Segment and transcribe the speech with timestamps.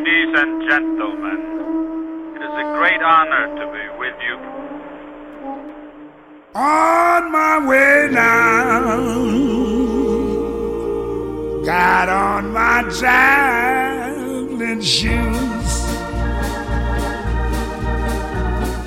[0.00, 1.40] Ladies and gentlemen,
[2.34, 4.36] it is a great honor to be with you.
[6.54, 8.96] On my way now,
[11.66, 15.70] got on my traveling shoes.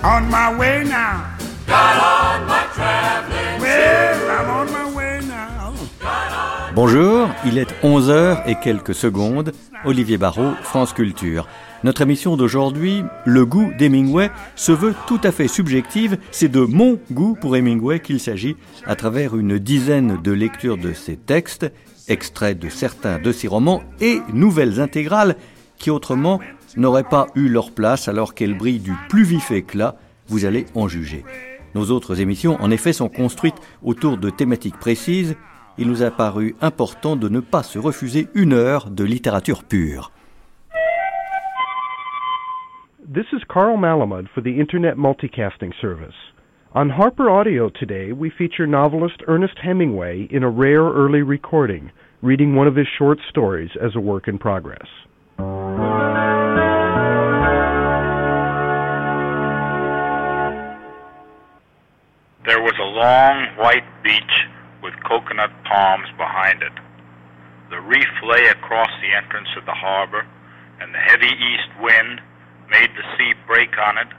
[0.04, 1.38] On my way now.
[1.68, 2.23] Got on
[6.76, 9.52] Bonjour, il est 11h et quelques secondes.
[9.86, 11.48] Olivier Barrault, France Culture.
[11.84, 16.18] Notre émission d'aujourd'hui, Le goût d'Hemingway, se veut tout à fait subjective.
[16.32, 18.56] C'est de mon goût pour Hemingway qu'il s'agit
[18.88, 21.72] à travers une dizaine de lectures de ses textes,
[22.08, 25.36] extraits de certains de ses romans et nouvelles intégrales
[25.78, 26.40] qui autrement
[26.76, 29.96] n'auraient pas eu leur place alors qu'elles brillent du plus vif éclat.
[30.28, 31.24] Vous allez en juger.
[31.76, 35.36] Nos autres émissions, en effet, sont construites autour de thématiques précises.
[35.80, 40.12] Il nous a paru important de ne pas se refuser une heure de littérature pure.
[43.12, 46.14] This is Carl Malamud for the Internet Multicasting Service.
[46.76, 52.56] On Harper Audio today, we feature novelist Ernest Hemingway in a rare early recording, reading
[52.56, 54.88] one of his short stories as a work in progress.
[62.46, 64.53] There was a long white beach
[64.84, 66.76] with coconut palms behind it.
[67.72, 70.28] The reef lay across the entrance of the harbor,
[70.80, 72.20] and the heavy east wind
[72.70, 74.12] made the sea break on it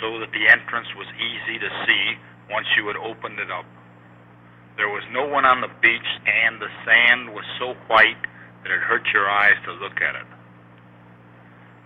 [0.00, 2.16] so that the entrance was easy to see
[2.50, 3.68] once you had opened it up.
[4.76, 8.24] There was no one on the beach, and the sand was so white
[8.62, 10.28] that it hurt your eyes to look at it.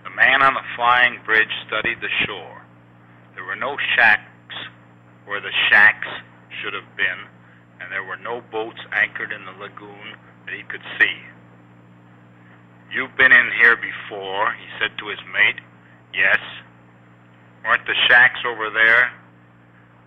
[0.05, 2.62] The man on the flying bridge studied the shore.
[3.34, 4.57] There were no shacks
[5.25, 6.09] where the shacks
[6.61, 7.27] should have been,
[7.83, 10.15] and there were no boats anchored in the lagoon
[10.47, 11.17] that he could see.
[12.95, 15.59] You've been in here before, he said to his mate.
[16.15, 16.39] Yes.
[17.65, 19.11] Weren't the shacks over there?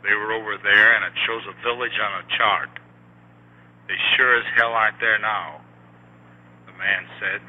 [0.04, 2.70] They were over there, and it shows a village on a chart.
[3.88, 5.62] They sure as hell aren't there now,
[6.68, 7.42] the man said.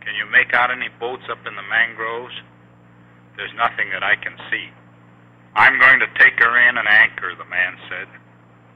[0.00, 2.34] Can you make out any boats up in the mangroves?
[3.36, 4.68] There's nothing that I can see.
[5.54, 8.08] I'm going to take her in and anchor, the man said.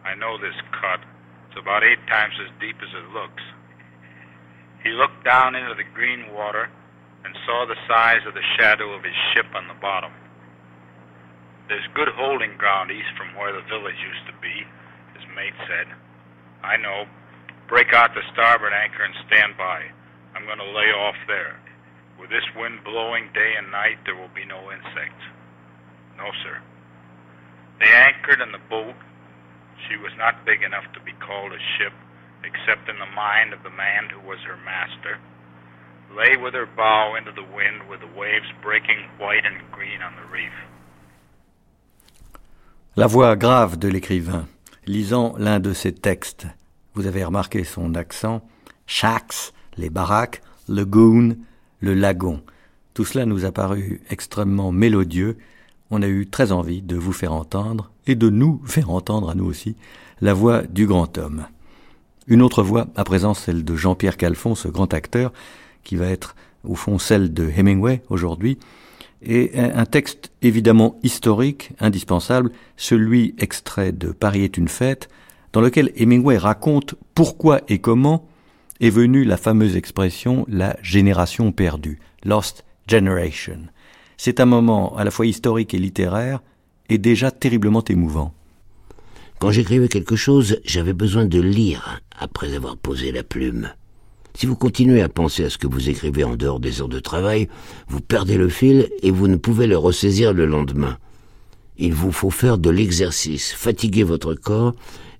[0.06, 1.02] I know this cut.
[1.50, 3.42] It's about eight times as deep as it looks.
[4.86, 6.70] He looked down into the green water
[7.26, 10.12] and saw the size of the shadow of his ship on the bottom.
[11.66, 14.62] There's good holding ground east from where the village used to be,
[15.18, 15.90] his mate said.
[16.62, 17.10] I know.
[17.66, 19.90] Break out the starboard anchor and stand by.
[20.38, 21.58] I'm going to lay off there.
[22.20, 25.26] With this wind blowing day and night, there will be no insects.
[26.16, 26.62] No, sir.
[27.80, 28.94] They anchored in the boat.
[29.84, 31.92] She was not big enough to be called a ship,
[32.42, 35.18] except in the mind of the man who was her master.
[36.16, 40.14] Lay with her bow into the wind with the waves breaking white and green on
[40.16, 40.52] the reef.
[42.96, 44.48] La voix grave de l'écrivain,
[44.86, 46.46] lisant l'un de ses textes.
[46.94, 48.40] Vous avez remarqué son accent.
[48.86, 51.36] Shacks, les baraques, lagoon,
[51.80, 52.42] le lagon.
[52.94, 55.36] Tout cela nous a paru extrêmement mélodieux.
[55.90, 59.34] On a eu très envie de vous faire entendre, et de nous faire entendre à
[59.34, 59.76] nous aussi,
[60.20, 61.46] la voix du grand homme.
[62.26, 65.32] Une autre voix, à présent celle de Jean-Pierre Calfon, ce grand acteur,
[65.84, 66.34] qui va être
[66.64, 68.58] au fond celle de Hemingway aujourd'hui,
[69.22, 75.08] et un texte évidemment historique, indispensable, celui extrait de Paris est une fête,
[75.52, 78.28] dans lequel Hemingway raconte pourquoi et comment
[78.80, 83.60] est venue la fameuse expression la génération perdue, Lost Generation.
[84.16, 86.42] C'est un moment à la fois historique et littéraire,
[86.88, 88.34] et déjà terriblement émouvant.
[89.38, 93.70] Quand j'écrivais quelque chose, j'avais besoin de lire après avoir posé la plume.
[94.34, 97.00] Si vous continuez à penser à ce que vous écrivez en dehors des heures de
[97.00, 97.48] travail,
[97.88, 100.98] vous perdez le fil et vous ne pouvez le ressaisir le lendemain.
[101.78, 104.74] Il vous faut faire de l'exercice, fatiguer votre corps,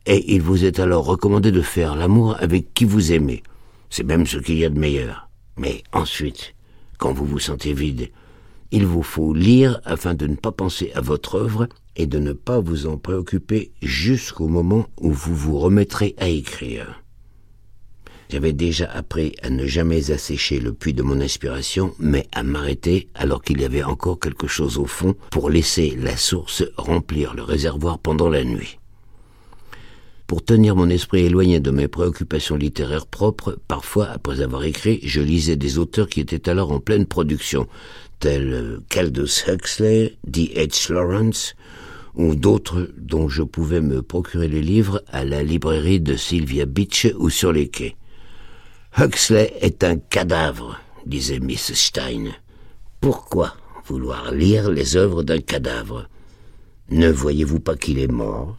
[0.06, 3.42] et il vous est alors recommandé de faire l'amour avec qui vous aimez.
[3.91, 5.28] C'est même ce qu'il y a de meilleur.
[5.57, 6.54] Mais ensuite,
[6.98, 8.10] quand vous vous sentez vide,
[8.71, 12.33] il vous faut lire afin de ne pas penser à votre œuvre et de ne
[12.33, 17.03] pas vous en préoccuper jusqu'au moment où vous vous remettrez à écrire.
[18.28, 23.09] J'avais déjà appris à ne jamais assécher le puits de mon inspiration, mais à m'arrêter
[23.15, 27.45] alors qu'il y avait encore quelque chose au fond pour laisser la source remplir le
[27.45, 28.78] réservoir pendant la nuit.
[30.27, 35.21] Pour tenir mon esprit éloigné de mes préoccupations littéraires propres, parfois, après avoir écrit, je
[35.21, 37.69] lisais des auteurs qui étaient alors en pleine production,
[38.18, 40.92] tels Caldus Huxley, D.H.
[40.92, 41.54] Lawrence,
[42.15, 47.07] ou d'autres dont je pouvais me procurer les livres à la librairie de Sylvia Beach
[47.18, 47.97] ou sur les quais.
[48.98, 52.33] Huxley est un cadavre, disait Miss Stein.
[53.01, 53.54] Pourquoi
[53.86, 56.09] vouloir lire les œuvres d'un cadavre?
[56.91, 58.57] Ne voyez-vous pas qu'il est mort?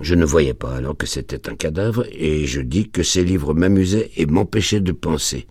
[0.00, 3.54] Je ne voyais pas alors que c'était un cadavre, et je dis que ces livres
[3.54, 5.46] m'amusaient et m'empêchaient de penser.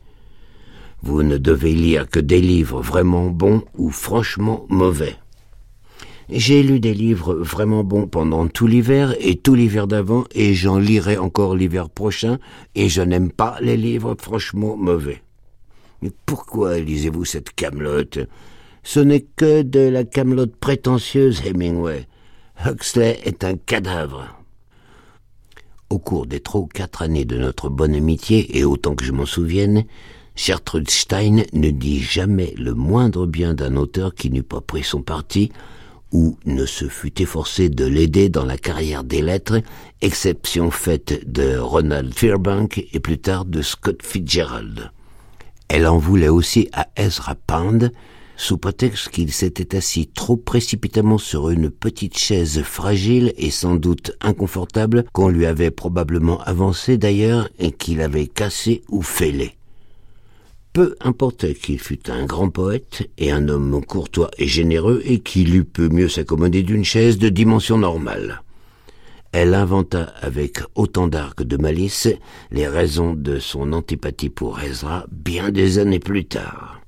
[1.06, 5.16] Vous ne devez lire que des livres vraiment bons ou franchement mauvais.
[6.30, 10.80] J'ai lu des livres vraiment bons pendant tout l'hiver et tout l'hiver d'avant, et j'en
[10.80, 12.40] lirai encore l'hiver prochain,
[12.74, 15.22] et je n'aime pas les livres franchement mauvais.
[16.02, 18.18] Mais pourquoi lisez-vous cette camelote?
[18.82, 22.08] Ce n'est que de la camelote prétentieuse, Hemingway.
[22.66, 24.36] Huxley est un cadavre.
[25.92, 29.12] Au cours des trois ou quatre années de notre bonne amitié, et autant que je
[29.12, 29.86] m'en souvienne,
[30.36, 35.02] Gertrude Stein ne dit jamais le moindre bien d'un auteur qui n'eût pas pris son
[35.02, 35.52] parti,
[36.12, 39.62] ou ne se fût efforcé de l'aider dans la carrière des lettres,
[40.02, 44.92] exception faite de Ronald Fairbank et plus tard de Scott Fitzgerald.
[45.68, 47.92] Elle en voulait aussi à Ezra Pound,
[48.38, 54.12] sous prétexte qu'il s'était assis trop précipitamment sur une petite chaise fragile et sans doute
[54.22, 59.55] inconfortable qu'on lui avait probablement avancée d'ailleurs et qu'il avait cassée ou fêlée.
[60.76, 65.56] Peu importe qu'il fût un grand poète et un homme courtois et généreux et qu'il
[65.56, 68.42] eût peu mieux s'accommoder d'une chaise de dimension normale.
[69.32, 72.10] Elle inventa avec autant d'art que de malice
[72.52, 76.82] les raisons de son antipathie pour Ezra bien des années plus tard.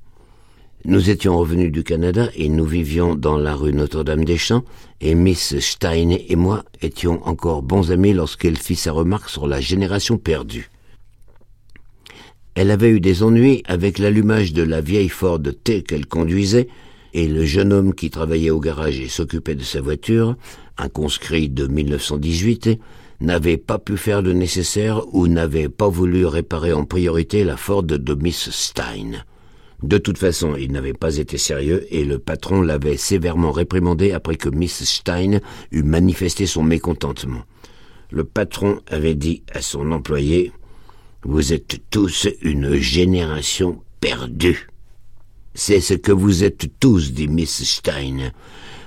[0.83, 4.65] Nous étions revenus du Canada et nous vivions dans la rue Notre-Dame-des-Champs
[4.99, 9.61] et Miss Stein et moi étions encore bons amis lorsqu'elle fit sa remarque sur la
[9.61, 10.69] génération perdue.
[12.59, 16.67] Elle avait eu des ennuis avec l'allumage de la vieille Ford T qu'elle conduisait,
[17.13, 20.35] et le jeune homme qui travaillait au garage et s'occupait de sa voiture,
[20.79, 22.79] un conscrit de 1918,
[23.21, 27.83] n'avait pas pu faire le nécessaire ou n'avait pas voulu réparer en priorité la Ford
[27.83, 29.23] de Miss Stein.
[29.83, 34.35] De toute façon, il n'avait pas été sérieux et le patron l'avait sévèrement réprimandé après
[34.35, 37.43] que Miss Stein eut manifesté son mécontentement.
[38.09, 40.51] Le patron avait dit à son employé
[41.23, 44.67] vous êtes tous une génération perdue.
[45.53, 48.31] C'est ce que vous êtes tous, dit Miss Stein.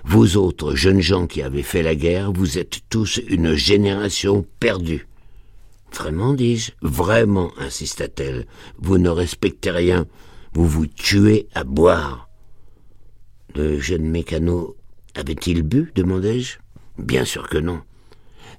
[0.04, 5.06] Vous autres jeunes gens qui avez fait la guerre, vous êtes tous une génération perdue.
[5.92, 8.46] Vraiment, dis-je, vraiment, insista-t-elle.
[8.78, 10.06] Vous ne respectez rien.
[10.52, 12.28] Vous vous tuez à boire.
[13.56, 14.76] Le jeune mécano
[15.14, 16.58] avait-il bu demandai-je?
[16.98, 17.80] Bien sûr que non.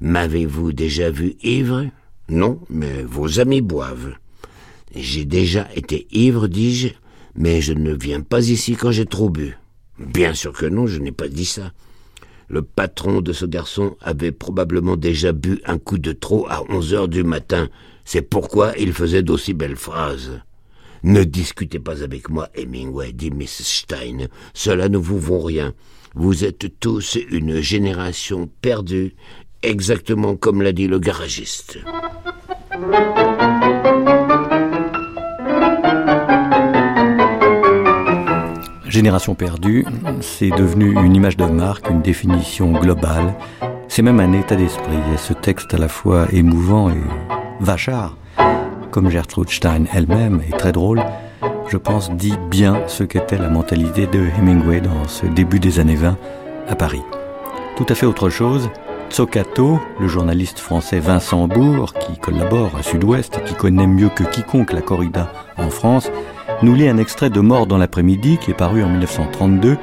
[0.01, 1.85] M'avez-vous déjà vu ivre?
[2.31, 4.15] Non, mais vos amis boivent.
[4.95, 6.87] J'ai déjà été ivre, dis-je,
[7.35, 9.57] mais je ne viens pas ici quand j'ai trop bu.
[9.99, 11.73] Bien sûr que non, je n'ai pas dit ça.
[12.47, 16.93] Le patron de ce garçon avait probablement déjà bu un coup de trop à onze
[16.93, 17.67] heures du matin.
[18.05, 20.39] C'est pourquoi il faisait d'aussi belles phrases.
[21.03, 24.27] Ne discutez pas avec moi, Hemingway, dit Miss Stein.
[24.53, 25.73] Cela ne vous vaut rien.
[26.15, 29.15] Vous êtes tous une génération perdue,
[29.63, 31.79] exactement comme l'a dit le garagiste.
[38.87, 39.85] Génération perdue,
[40.19, 43.33] c'est devenu une image de marque, une définition globale.
[43.87, 44.99] C'est même un état d'esprit.
[45.13, 47.01] Et ce texte à la fois émouvant et
[47.61, 48.17] vachard,
[48.91, 51.01] comme Gertrude Stein elle-même, est très drôle,
[51.69, 55.95] je pense dit bien ce qu'était la mentalité de Hemingway dans ce début des années
[55.95, 56.17] 20
[56.67, 57.01] à Paris.
[57.77, 58.69] Tout à fait autre chose,
[59.13, 64.23] Zoccato, le journaliste français Vincent Bourg, qui collabore à Sud-Ouest et qui connaît mieux que
[64.23, 66.09] quiconque la corrida en France,
[66.63, 69.77] nous lit un extrait de Mort dans l'après-midi qui est paru en 1932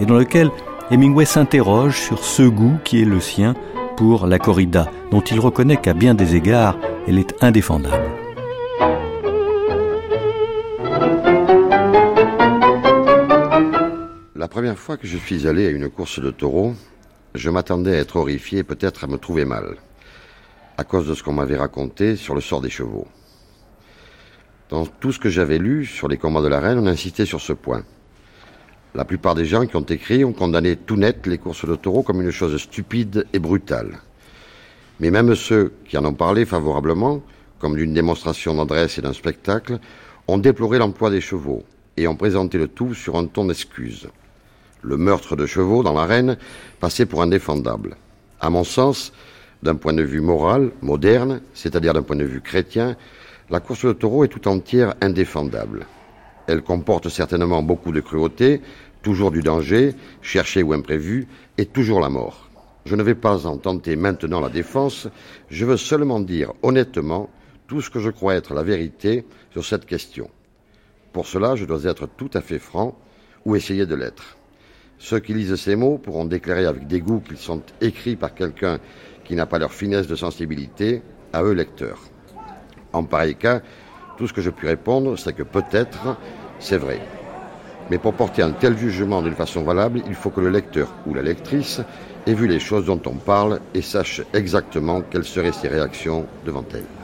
[0.00, 0.50] et dans lequel
[0.90, 3.54] Hemingway s'interroge sur ce goût qui est le sien
[3.98, 8.10] pour la corrida, dont il reconnaît qu'à bien des égards, elle est indéfendable.
[14.34, 16.74] La première fois que je suis allé à une course de taureaux,
[17.34, 19.76] je m'attendais à être horrifié et peut-être à me trouver mal,
[20.76, 23.06] à cause de ce qu'on m'avait raconté sur le sort des chevaux.
[24.68, 27.40] Dans tout ce que j'avais lu sur les combats de la reine, on insistait sur
[27.40, 27.84] ce point.
[28.94, 32.02] La plupart des gens qui ont écrit ont condamné tout net les courses de taureaux
[32.02, 33.98] comme une chose stupide et brutale.
[35.00, 37.22] Mais même ceux qui en ont parlé favorablement,
[37.58, 39.78] comme d'une démonstration d'adresse et d'un spectacle,
[40.28, 41.64] ont déploré l'emploi des chevaux
[41.96, 44.08] et ont présenté le tout sur un ton d'excuse
[44.82, 46.36] le meurtre de chevaux dans l'arène
[46.80, 47.96] passait pour indéfendable.
[48.40, 49.12] À mon sens,
[49.62, 52.96] d'un point de vue moral, moderne, c'est-à-dire d'un point de vue chrétien,
[53.50, 55.86] la course de taureau est tout entière indéfendable.
[56.48, 58.60] Elle comporte certainement beaucoup de cruauté,
[59.02, 62.48] toujours du danger, cherché ou imprévu, et toujours la mort.
[62.84, 65.06] Je ne vais pas en tenter maintenant la défense,
[65.50, 67.30] je veux seulement dire honnêtement
[67.68, 70.28] tout ce que je crois être la vérité sur cette question.
[71.12, 72.98] Pour cela, je dois être tout à fait franc
[73.44, 74.36] ou essayer de l'être.
[75.04, 78.78] Ceux qui lisent ces mots pourront déclarer avec dégoût qu'ils sont écrits par quelqu'un
[79.24, 81.98] qui n'a pas leur finesse de sensibilité, à eux lecteurs.
[82.92, 83.62] En pareil cas,
[84.16, 86.16] tout ce que je puis répondre, c'est que peut-être
[86.60, 87.00] c'est vrai.
[87.90, 91.14] Mais pour porter un tel jugement d'une façon valable, il faut que le lecteur ou
[91.14, 91.80] la lectrice
[92.28, 96.64] ait vu les choses dont on parle et sache exactement quelles seraient ses réactions devant
[96.72, 97.01] elles.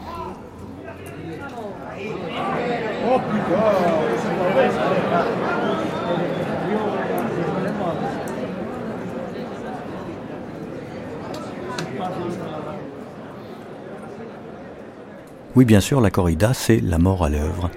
[15.58, 17.68] Oui, bien sûr, la corrida, c'est la mort à l'œuvre.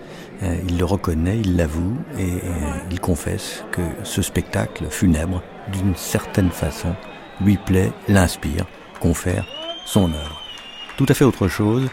[0.43, 5.41] Euh, il le reconnaît, il l'avoue et euh, il confesse que ce spectacle funèbre,
[5.73, 6.93] d'une certaine façon,
[7.43, 8.67] lui plaît, l'inspire,
[8.99, 9.47] confère
[9.83, 10.43] son œuvre.
[10.95, 11.89] Tout à fait autre chose,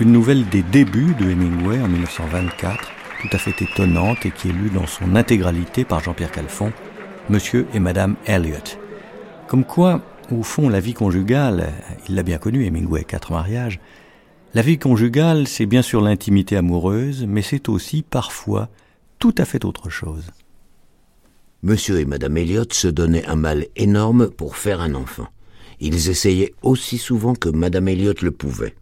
[0.00, 2.90] une nouvelle des débuts de Hemingway en 1924,
[3.22, 6.72] tout à fait étonnante et qui est lue dans son intégralité par Jean-Pierre Calfon,
[7.30, 8.56] Monsieur et Madame Elliot.
[9.46, 10.00] Comme quoi,
[10.36, 11.68] au fond, la vie conjugale,
[12.08, 13.78] il l'a bien connu, Hemingway, quatre mariages,
[14.54, 18.68] la vie conjugale, c'est bien sûr l'intimité amoureuse, mais c'est aussi parfois
[19.18, 20.30] tout à fait autre chose.
[21.62, 25.26] Monsieur et Madame Elliot se donnaient un mal énorme pour faire un enfant.
[25.80, 28.74] Ils essayaient aussi souvent que Madame Elliot le pouvait.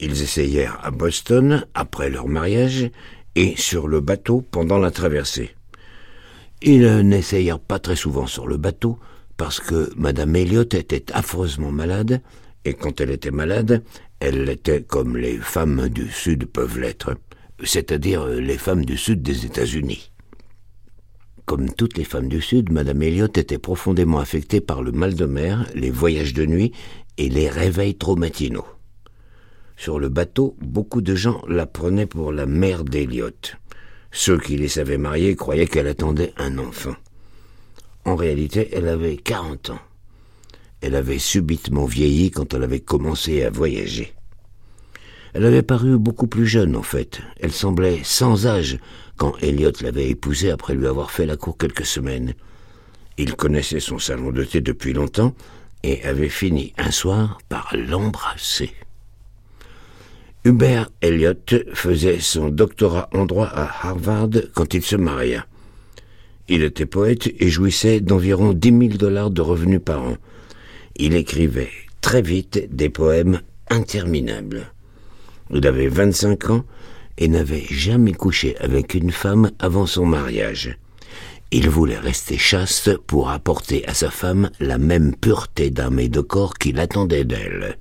[0.00, 2.90] Ils essayèrent à Boston après leur mariage
[3.34, 5.54] et sur le bateau pendant la traversée.
[6.62, 8.98] Ils n'essayèrent pas très souvent sur le bateau
[9.36, 12.20] parce que Madame Elliot était affreusement malade
[12.64, 13.82] et quand elle était malade,
[14.20, 17.16] elle était comme les femmes du Sud peuvent l'être,
[17.62, 20.10] c'est-à-dire les femmes du Sud des États-Unis.
[21.44, 25.24] Comme toutes les femmes du Sud, Madame Elliot était profondément affectée par le mal de
[25.24, 26.72] mer, les voyages de nuit
[27.16, 28.66] et les réveils trop matinaux.
[29.76, 33.30] Sur le bateau, beaucoup de gens la prenaient pour la mère d'Elliot.
[34.10, 36.96] Ceux qui les savaient marier croyaient qu'elle attendait un enfant.
[38.04, 39.78] En réalité, elle avait quarante ans.
[40.80, 44.12] Elle avait subitement vieilli quand elle avait commencé à voyager.
[45.34, 47.20] Elle avait paru beaucoup plus jeune, en fait.
[47.40, 48.78] Elle semblait sans âge
[49.16, 52.34] quand Elliot l'avait épousée après lui avoir fait la cour quelques semaines.
[53.18, 55.34] Il connaissait son salon de thé depuis longtemps
[55.82, 58.70] et avait fini un soir par l'embrasser.
[60.44, 61.34] Hubert Elliot
[61.74, 65.46] faisait son doctorat en droit à Harvard quand il se maria.
[66.48, 70.16] Il était poète et jouissait d'environ dix mille dollars de revenus par an.
[70.98, 73.40] Il écrivait très vite des poèmes
[73.70, 74.72] interminables.
[75.50, 76.64] Il avait 25 ans
[77.16, 80.76] et n'avait jamais couché avec une femme avant son mariage.
[81.50, 86.20] Il voulait rester chaste pour apporter à sa femme la même pureté d'âme et de
[86.20, 87.78] corps qu'il attendait d'elle.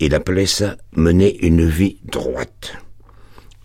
[0.00, 2.76] Il appelait ça mener une vie droite.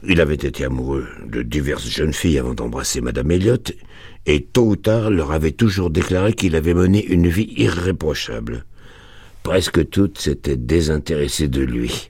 [0.03, 3.57] Il avait été amoureux de diverses jeunes filles avant d'embrasser Madame Elliot,
[4.25, 8.65] et tôt ou tard leur avait toujours déclaré qu'il avait mené une vie irréprochable.
[9.43, 12.09] Presque toutes s'étaient désintéressées de lui.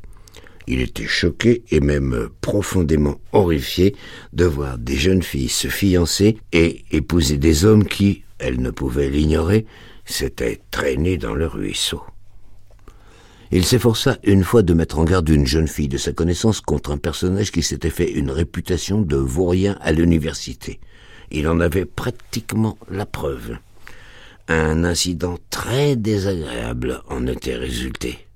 [0.65, 3.95] Il était choqué et même profondément horrifié
[4.33, 9.09] de voir des jeunes filles se fiancer et épouser des hommes qui, elles ne pouvaient
[9.09, 9.65] l'ignorer,
[10.05, 12.01] s'étaient traînés dans le ruisseau.
[13.51, 16.91] Il s'efforça une fois de mettre en garde une jeune fille de sa connaissance contre
[16.91, 20.81] un personnage qui s'était fait une réputation de vaurien à l'université.
[21.31, 23.57] Il en avait pratiquement la preuve.
[24.47, 28.27] Un incident très désagréable en était résulté.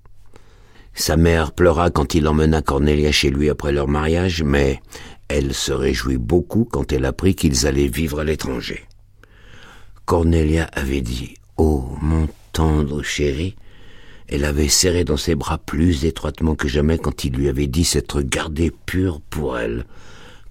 [0.93, 4.81] Sa mère pleura quand il emmena Cornelia chez lui après leur mariage, mais
[5.29, 8.85] elle se réjouit beaucoup quand elle apprit qu'ils allaient vivre à l'étranger.
[10.05, 13.55] Cornelia avait dit Oh, mon tendre chéri,
[14.27, 17.85] elle avait serré dans ses bras plus étroitement que jamais quand il lui avait dit
[17.85, 19.85] s'être gardé pure pour elle.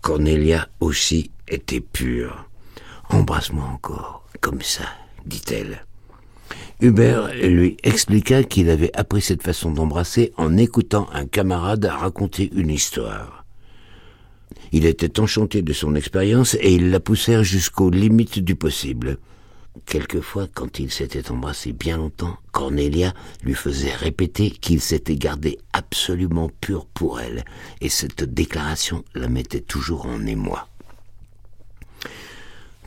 [0.00, 2.46] Cornelia aussi était pure.
[3.10, 4.84] Embrasse-moi encore, comme ça,
[5.26, 5.84] dit-elle.
[6.80, 12.70] Hubert lui expliqua qu'il avait appris cette façon d'embrasser en écoutant un camarade raconter une
[12.70, 13.44] histoire.
[14.72, 19.18] Il était enchanté de son expérience et ils la poussèrent jusqu'aux limites du possible.
[19.86, 26.50] Quelquefois, quand ils s'étaient embrassés bien longtemps, Cornelia lui faisait répéter qu'il s'était gardé absolument
[26.60, 27.44] pur pour elle,
[27.80, 30.68] et cette déclaration la mettait toujours en émoi.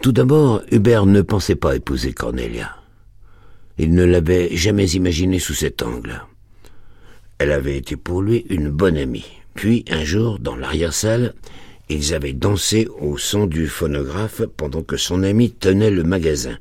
[0.02, 2.76] Tout d'abord, Hubert ne pensait pas épouser Cornelia.
[3.78, 6.26] Il ne l'avait jamais imaginée sous cet angle.
[7.38, 9.26] Elle avait été pour lui une bonne amie.
[9.54, 11.34] Puis, un jour, dans l'arrière-salle,
[11.90, 16.58] ils avaient dansé au son du phonographe pendant que son ami tenait le magasin.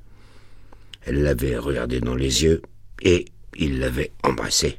[1.06, 2.62] Elle l'avait regardé dans les yeux
[3.02, 3.24] et
[3.58, 4.78] il l'avait embrassé.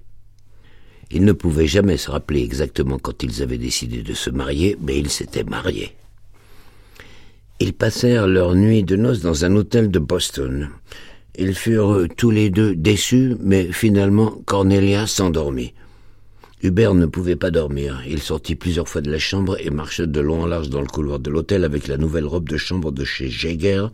[1.12, 4.98] Il ne pouvait jamais se rappeler exactement quand ils avaient décidé de se marier, mais
[4.98, 5.94] ils s'étaient mariés.
[7.60, 10.70] Ils passèrent leur nuit de noces dans un hôtel de Boston.
[11.38, 15.74] Ils furent tous les deux déçus, mais finalement Cornelia s'endormit.
[16.64, 18.02] Hubert ne pouvait pas dormir.
[18.08, 20.88] Il sortit plusieurs fois de la chambre et marcha de long en large dans le
[20.88, 23.92] couloir de l'hôtel avec la nouvelle robe de chambre de chez Jaeger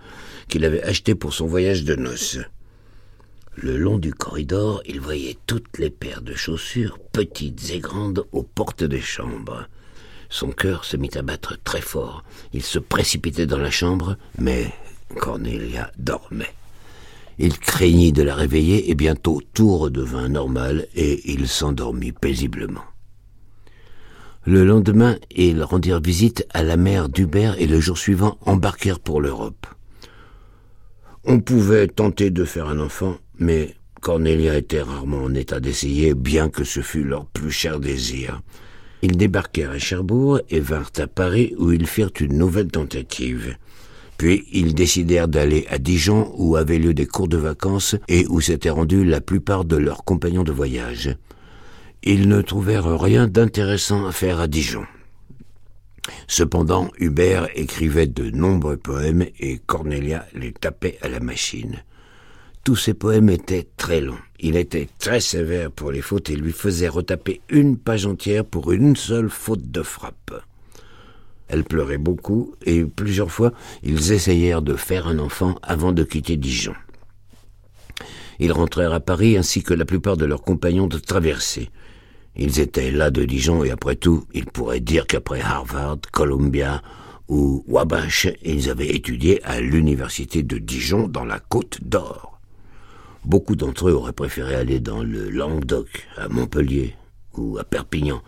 [0.50, 2.38] qu'il avait achetée pour son voyage de noces.
[3.56, 8.44] Le long du corridor, il voyait toutes les paires de chaussures, petites et grandes, aux
[8.44, 9.68] portes des chambres.
[10.30, 12.24] Son cœur se mit à battre très fort.
[12.54, 14.72] Il se précipitait dans la chambre, mais
[15.18, 16.54] Cornelia dormait.
[17.42, 22.84] Il craignit de la réveiller et bientôt tout redevint normal et il s'endormit paisiblement.
[24.46, 29.22] Le lendemain, ils rendirent visite à la mère d'Hubert et le jour suivant embarquèrent pour
[29.22, 29.68] l'Europe.
[31.24, 36.50] On pouvait tenter de faire un enfant, mais Cornelia était rarement en état d'essayer, bien
[36.50, 38.42] que ce fût leur plus cher désir.
[39.02, 43.56] Ils débarquèrent à Cherbourg et vinrent à Paris où ils firent une nouvelle tentative.
[44.20, 48.42] Puis ils décidèrent d'aller à Dijon où avaient lieu des cours de vacances et où
[48.42, 51.16] s'étaient rendus la plupart de leurs compagnons de voyage.
[52.04, 54.84] Ils ne trouvèrent rien d'intéressant à faire à Dijon.
[56.28, 61.82] Cependant, Hubert écrivait de nombreux poèmes et Cornelia les tapait à la machine.
[62.66, 64.20] Tous ces poèmes étaient très longs.
[64.42, 68.74] Il était très sévère pour les fautes et lui faisait retaper une page entière pour
[68.74, 70.44] une seule faute de frappe.
[71.50, 73.52] Elle pleurait beaucoup et plusieurs fois
[73.84, 76.76] ils essayèrent de faire un enfant avant de quitter Dijon.
[78.40, 81.70] Ils rentrèrent à Paris ainsi que la plupart de leurs compagnons de traversée.
[82.38, 86.82] Ils étaient là de Dijon et après tout, ils pourraient dire qu'après Harvard, Columbia
[87.28, 92.40] ou Wabash, ils avaient étudié à l'université de Dijon dans la Côte d'Or.
[93.26, 96.96] Beaucoup d'entre eux auraient préféré aller dans le Languedoc, à Montpellier
[97.36, 98.22] ou à Perpignan,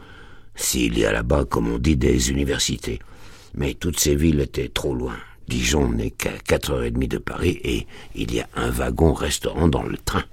[0.56, 3.00] s'il y a là-bas, comme on dit, des universités.
[3.56, 5.18] Mais toutes ces villes étaient trop loin.
[5.48, 9.68] Dijon n'est qu'à quatre heures et demie de Paris et il y a un wagon-restaurant
[9.68, 10.24] dans le train.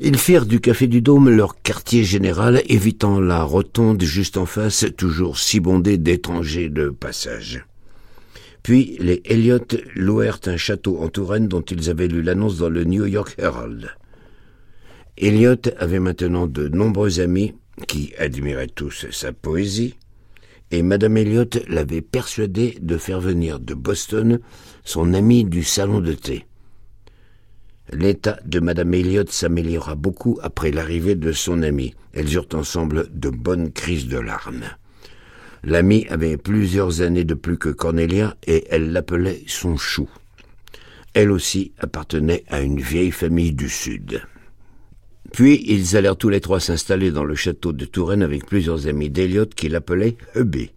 [0.00, 4.86] Ils firent du Café du Dôme leur quartier général, évitant la rotonde juste en face,
[4.96, 7.64] toujours si bondée d'étrangers de passage.
[8.62, 12.84] Puis les Elliott louèrent un château en Touraine dont ils avaient lu l'annonce dans le
[12.84, 13.90] New York Herald.
[15.16, 17.54] Elliott avait maintenant de nombreux amis
[17.86, 19.94] qui admiraient tous sa poésie,
[20.70, 24.40] et Madame Elliot l'avait persuadé de faire venir de Boston
[24.84, 26.44] son ami du salon de thé.
[27.90, 31.94] L'état de Madame Elliot s'améliora beaucoup après l'arrivée de son ami.
[32.12, 34.64] Elles eurent ensemble de bonnes crises de larmes.
[35.64, 40.08] L'ami avait plusieurs années de plus que Cornelia et elle l'appelait son chou.
[41.14, 44.22] Elle aussi appartenait à une vieille famille du Sud.
[45.32, 49.10] Puis ils allèrent tous les trois s'installer dans le château de Touraine avec plusieurs amis
[49.10, 50.70] d'Eliot qui l'appelaient Hubby.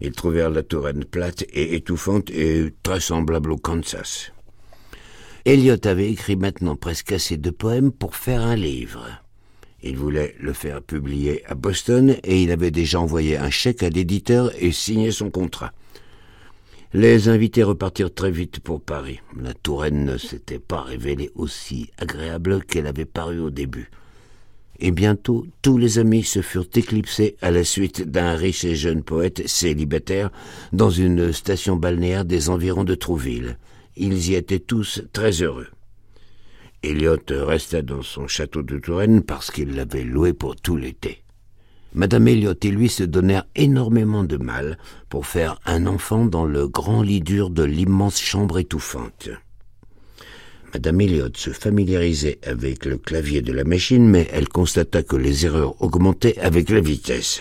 [0.00, 4.32] Ils trouvèrent la Touraine plate et étouffante et très semblable au Kansas.
[5.44, 9.06] Eliot avait écrit maintenant presque assez de poèmes pour faire un livre.
[9.82, 13.88] Il voulait le faire publier à Boston et il avait déjà envoyé un chèque à
[13.88, 15.72] l'éditeur et signé son contrat.
[16.92, 19.20] Les invités repartirent très vite pour Paris.
[19.40, 23.90] La Touraine ne s'était pas révélée aussi agréable qu'elle avait paru au début.
[24.78, 29.02] Et bientôt, tous les amis se furent éclipsés à la suite d'un riche et jeune
[29.02, 30.30] poète célibataire
[30.72, 33.58] dans une station balnéaire des environs de Trouville.
[33.96, 35.68] Ils y étaient tous très heureux.
[36.82, 41.22] Elliot resta dans son château de Touraine parce qu'il l'avait loué pour tout l'été.
[41.96, 44.76] Madame Elliot et lui se donnèrent énormément de mal
[45.08, 49.30] pour faire un enfant dans le grand lit dur de l'immense chambre étouffante.
[50.74, 55.46] Madame Elliot se familiarisait avec le clavier de la machine, mais elle constata que les
[55.46, 57.40] erreurs augmentaient avec la vitesse.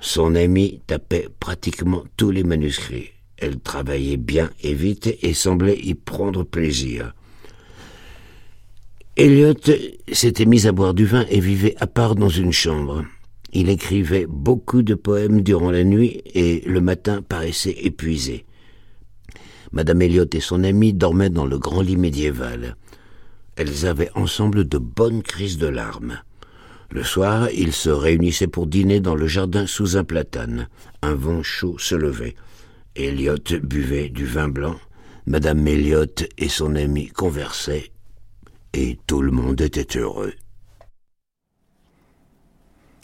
[0.00, 3.10] Son amie tapait pratiquement tous les manuscrits.
[3.36, 7.14] Elle travaillait bien et vite et semblait y prendre plaisir.
[9.16, 9.54] Elliot
[10.10, 13.04] s'était mis à boire du vin et vivait à part dans une chambre.
[13.52, 18.44] Il écrivait beaucoup de poèmes durant la nuit et le matin paraissait épuisé.
[19.72, 22.76] Madame Elliot et son amie dormaient dans le grand lit médiéval.
[23.56, 26.20] Elles avaient ensemble de bonnes crises de larmes.
[26.90, 30.68] Le soir, ils se réunissaient pour dîner dans le jardin sous un platane.
[31.02, 32.34] Un vent chaud se levait.
[32.96, 34.76] Elliot buvait du vin blanc.
[35.26, 36.06] Madame Elliot
[36.38, 37.92] et son ami conversaient.
[38.74, 40.32] Et tout le monde était heureux.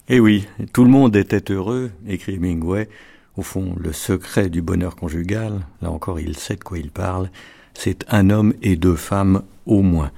[0.09, 2.88] Eh oui, tout le monde était heureux, écrit Hemingway.
[3.37, 7.29] Au fond, le secret du bonheur conjugal, là encore il sait de quoi il parle,
[7.75, 10.12] c'est un homme et deux femmes au moins.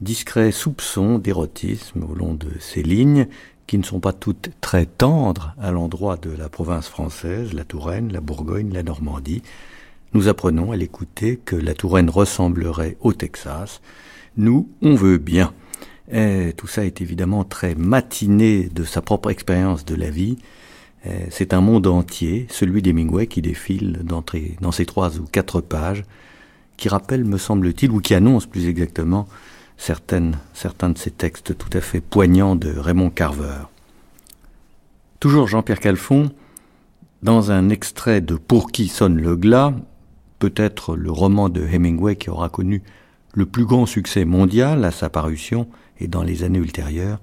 [0.00, 3.28] discret soupçon d'érotisme au long de ces lignes
[3.68, 8.12] qui ne sont pas toutes très tendres à l'endroit de la province française, la Touraine,
[8.12, 9.44] la Bourgogne, la Normandie.
[10.14, 13.82] Nous apprenons à l'écouter que la Touraine ressemblerait au Texas.
[14.36, 15.54] Nous, on veut bien.
[16.10, 20.38] Et tout ça est évidemment très matiné de sa propre expérience de la vie.
[21.30, 24.24] C'est un monde entier, celui d'Hemingway, qui défile dans,
[24.60, 26.04] dans ces trois ou quatre pages,
[26.76, 29.26] qui rappelle, me semble-t-il, ou qui annonce plus exactement,
[29.76, 33.66] certains de ces textes tout à fait poignants de Raymond Carver.
[35.18, 36.30] Toujours Jean-Pierre Calfon,
[37.22, 39.74] dans un extrait de Pour qui sonne le glas,
[40.40, 42.82] peut-être le roman de Hemingway qui aura connu
[43.34, 45.68] le plus grand succès mondial à sa parution
[46.02, 47.20] et dans les années ultérieures.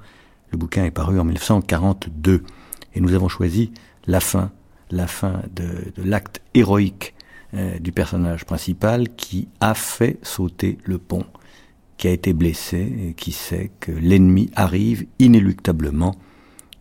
[0.51, 2.43] Le bouquin est paru en 1942
[2.95, 3.71] et nous avons choisi
[4.07, 4.51] la fin,
[4.89, 7.13] la fin de, l'acte héroïque
[7.53, 11.25] euh, du personnage principal qui a fait sauter le pont,
[11.97, 16.15] qui a été blessé et qui sait que l'ennemi arrive inéluctablement,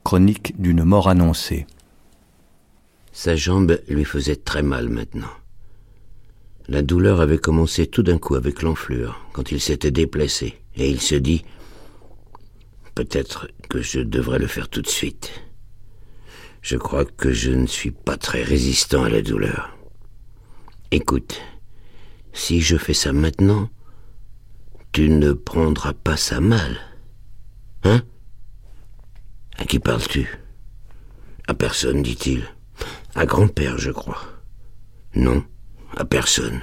[0.04, 1.66] chronique d'une mort annoncée.
[3.12, 5.26] Sa jambe lui faisait très mal maintenant.
[6.68, 11.00] La douleur avait commencé tout d'un coup avec l'enflure, quand il s'était déplacé, et il
[11.00, 11.44] se dit
[12.98, 15.30] Peut-être que je devrais le faire tout de suite.
[16.62, 19.78] Je crois que je ne suis pas très résistant à la douleur.
[20.90, 21.40] Écoute,
[22.32, 23.70] si je fais ça maintenant,
[24.90, 26.76] tu ne prendras pas ça mal.
[27.84, 28.02] Hein?
[29.58, 30.36] À qui parles-tu?
[31.46, 32.48] À personne, dit-il.
[33.14, 34.24] À grand-père, je crois.
[35.14, 35.44] Non
[35.96, 36.62] à personne.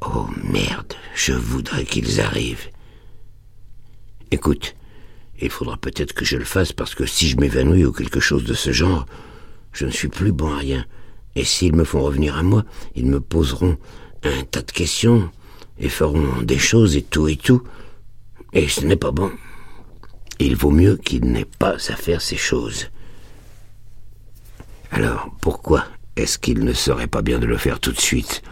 [0.00, 2.70] Oh merde, je voudrais qu'ils arrivent.
[4.32, 4.74] Écoute,
[5.46, 8.44] il faudra peut-être que je le fasse parce que si je m'évanouis ou quelque chose
[8.44, 9.06] de ce genre,
[9.72, 10.84] je ne suis plus bon à rien.
[11.36, 13.78] Et s'ils me font revenir à moi, ils me poseront
[14.24, 15.30] un tas de questions
[15.78, 17.62] et feront des choses et tout et tout.
[18.52, 19.30] Et ce n'est pas bon.
[20.38, 22.88] Il vaut mieux qu'ils n'aient pas à faire ces choses.
[24.90, 28.42] Alors, pourquoi est-ce qu'il ne serait pas bien de le faire tout de suite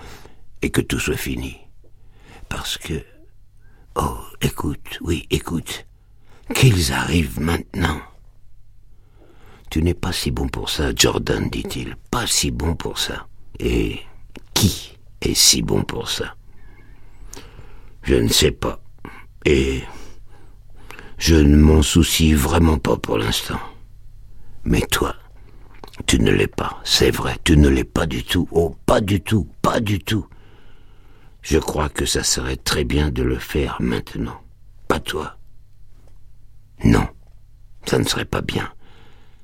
[0.62, 1.56] et que tout soit fini?
[2.48, 2.94] Parce que...
[3.96, 5.87] Oh, écoute, oui, écoute.
[6.54, 8.00] Qu'ils arrivent maintenant.
[9.70, 11.96] Tu n'es pas si bon pour ça, Jordan, dit-il.
[12.10, 13.26] Pas si bon pour ça.
[13.60, 14.00] Et
[14.54, 16.34] qui est si bon pour ça?
[18.02, 18.80] Je ne sais pas.
[19.44, 19.82] Et
[21.18, 23.60] je ne m'en soucie vraiment pas pour l'instant.
[24.64, 25.14] Mais toi,
[26.06, 28.48] tu ne l'es pas, c'est vrai, tu ne l'es pas du tout.
[28.52, 30.26] Oh, pas du tout, pas du tout.
[31.42, 34.40] Je crois que ça serait très bien de le faire maintenant.
[34.86, 35.37] Pas toi.
[36.84, 37.06] Non,
[37.86, 38.70] ça ne serait pas bien.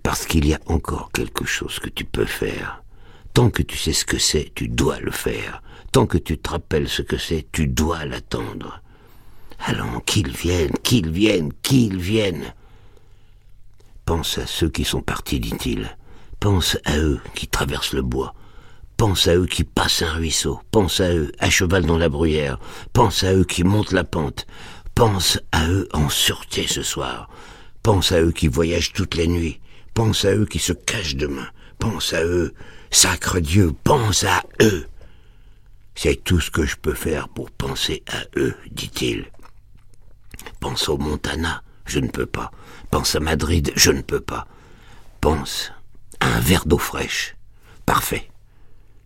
[0.02, 2.82] Parce qu'il y a encore quelque chose que tu peux faire.
[3.32, 5.62] Tant que tu sais ce que c'est, tu dois le faire.
[5.92, 8.80] Tant que tu te rappelles ce que c'est, tu dois l'attendre.
[9.58, 12.54] Allons, qu'ils viennent, qu'ils viennent, qu'ils viennent.
[14.04, 15.96] Pense à ceux qui sont partis, dit-il.
[16.38, 18.34] Pense à eux qui traversent le bois.
[18.96, 20.60] Pense à eux qui passent un ruisseau.
[20.70, 22.58] Pense à eux à cheval dans la bruyère.
[22.92, 24.46] Pense à eux qui montent la pente.
[24.94, 27.28] Pense à eux en sûreté ce soir.
[27.82, 29.60] Pense à eux qui voyagent toutes les nuits.
[29.92, 31.48] Pense à eux qui se cachent demain.
[31.78, 32.54] Pense à eux.
[32.90, 34.86] Sacre Dieu, pense à eux.
[35.96, 39.26] C'est tout ce que je peux faire pour penser à eux, dit-il.
[40.60, 42.50] Pense au Montana, je ne peux pas.
[42.90, 44.46] Pense à Madrid, je ne peux pas.
[45.20, 45.72] Pense
[46.20, 47.36] un verre d'eau fraîche.
[47.84, 48.30] Parfait.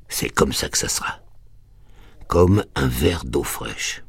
[0.09, 1.21] C'est comme ça que ça sera.
[2.27, 4.03] Comme un verre d'eau fraîche.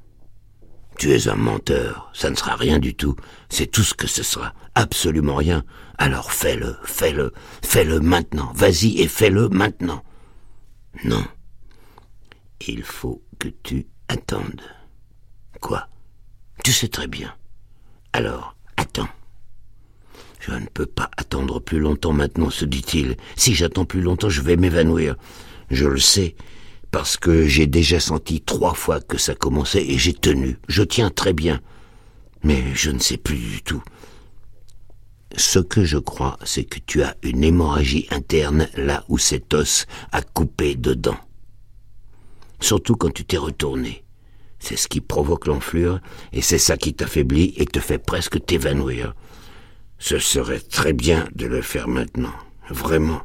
[1.00, 3.16] Tu es un menteur, ça ne sera rien du tout,
[3.48, 5.64] c'est tout ce que ce sera, absolument rien.
[5.98, 7.32] Alors fais-le, fais-le,
[7.64, 10.04] fais-le maintenant, vas-y et fais-le maintenant.
[11.06, 11.24] Non.
[12.68, 14.62] Il faut que tu attendes.
[15.62, 15.88] Quoi?
[16.66, 17.34] Tu sais très bien.
[18.12, 19.08] Alors, attends.
[20.42, 23.16] Je ne peux pas attendre plus longtemps maintenant, se dit-il.
[23.38, 25.16] Si j'attends plus longtemps, je vais m'évanouir.
[25.70, 26.36] Je le sais,
[26.91, 30.58] parce que j'ai déjà senti trois fois que ça commençait et j'ai tenu.
[30.67, 31.62] Je tiens très bien.
[32.43, 33.84] Mais je ne sais plus du tout.
[35.36, 39.86] Ce que je crois, c'est que tu as une hémorragie interne là où cet os
[40.12, 41.17] a coupé dedans.
[42.60, 44.04] Surtout quand tu t'es retourné.
[44.60, 46.02] C'est ce qui provoque l'enflure,
[46.34, 49.13] et c'est ça qui t'affaiblit et te fait presque t'évanouir.
[49.99, 52.34] Ce serait très bien de le faire maintenant,
[52.69, 53.21] vraiment.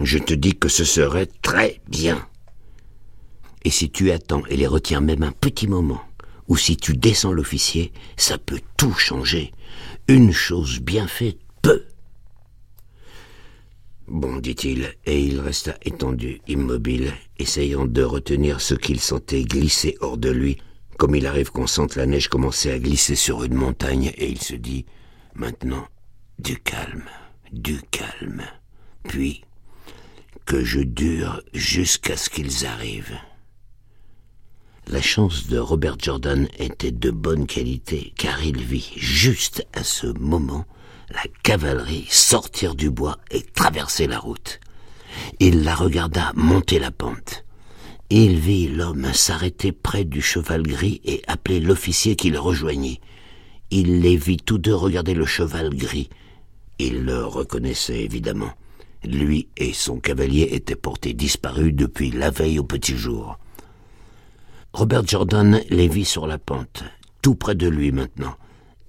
[0.00, 2.24] Je te dis que ce serait très bien.
[3.66, 6.00] Et si tu attends et les retiens même un petit moment,
[6.46, 9.50] ou si tu descends l'officier, ça peut tout changer.
[10.06, 11.84] Une chose bien faite peut.
[14.06, 20.16] Bon, dit-il, et il resta étendu, immobile, essayant de retenir ce qu'il sentait glisser hors
[20.16, 20.58] de lui,
[20.96, 24.40] comme il arrive qu'on sente la neige commencer à glisser sur une montagne, et il
[24.40, 24.86] se dit
[25.34, 25.88] Maintenant,
[26.38, 27.08] du calme,
[27.50, 28.44] du calme.
[29.08, 29.42] Puis,
[30.44, 33.18] que je dure jusqu'à ce qu'ils arrivent.
[34.88, 40.06] La chance de Robert Jordan était de bonne qualité, car il vit juste à ce
[40.06, 40.64] moment
[41.10, 44.60] la cavalerie sortir du bois et traverser la route.
[45.40, 47.44] Il la regarda monter la pente.
[48.10, 53.00] Il vit l'homme s'arrêter près du cheval gris et appeler l'officier qui le rejoignit.
[53.72, 56.10] Il les vit tous deux regarder le cheval gris.
[56.78, 58.52] Il le reconnaissait évidemment.
[59.02, 63.36] Lui et son cavalier étaient portés disparus depuis la veille au petit jour.
[64.76, 66.84] Robert Jordan les vit sur la pente,
[67.22, 68.34] tout près de lui maintenant,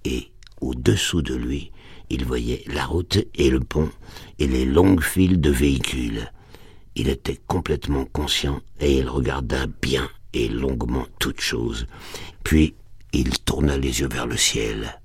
[0.04, 1.72] et au-dessous de lui,
[2.10, 3.90] il voyait la route et le pont
[4.38, 6.30] et les longues files de véhicules.
[6.98, 11.88] Il était complètement conscient et il regarda bien et longuement toute chose.
[12.44, 12.76] Puis
[13.14, 15.00] il tourna les yeux vers le ciel.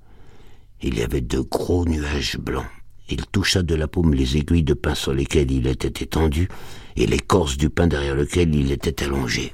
[0.81, 2.67] Il y avait de gros nuages blancs.
[3.07, 6.49] Il toucha de la paume les aiguilles de pain sur lesquelles il était étendu
[6.97, 9.53] et l'écorce du pain derrière lequel il était allongé.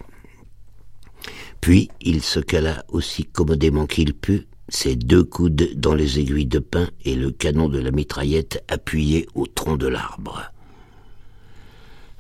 [1.62, 6.60] Puis il se cala aussi commodément qu'il put ses deux coudes dans les aiguilles de
[6.60, 10.52] pain et le canon de la mitraillette appuyé au tronc de l'arbre.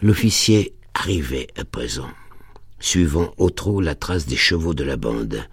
[0.02, 2.10] L'officier arrivait à présent,
[2.80, 5.43] suivant au trot la trace des chevaux de la bande.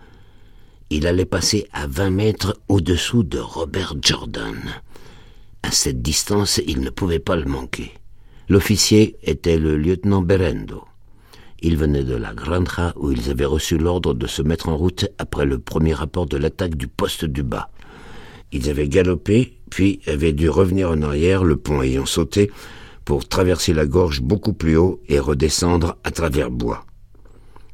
[0.90, 4.57] Il allait passer à vingt mètres au-dessous de Robert Jordan.
[5.62, 7.92] À cette distance, il ne pouvait pas le manquer.
[8.49, 10.85] L'officier était le lieutenant Berendo.
[11.60, 15.06] Ils venaient de la Granja où ils avaient reçu l'ordre de se mettre en route
[15.18, 17.70] après le premier rapport de l'attaque du poste du bas.
[18.52, 22.50] Ils avaient galopé, puis avaient dû revenir en arrière, le pont ayant sauté,
[23.04, 26.84] pour traverser la gorge beaucoup plus haut et redescendre à travers bois.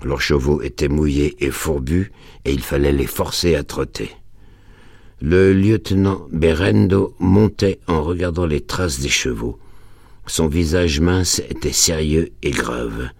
[0.05, 2.13] Leurs chevaux étaient mouillés et fourbus,
[2.45, 4.11] et il fallait les forcer à trotter.
[5.21, 9.59] Le lieutenant Berendo montait en regardant les traces des chevaux.
[10.27, 13.11] Son visage mince était sérieux et grave.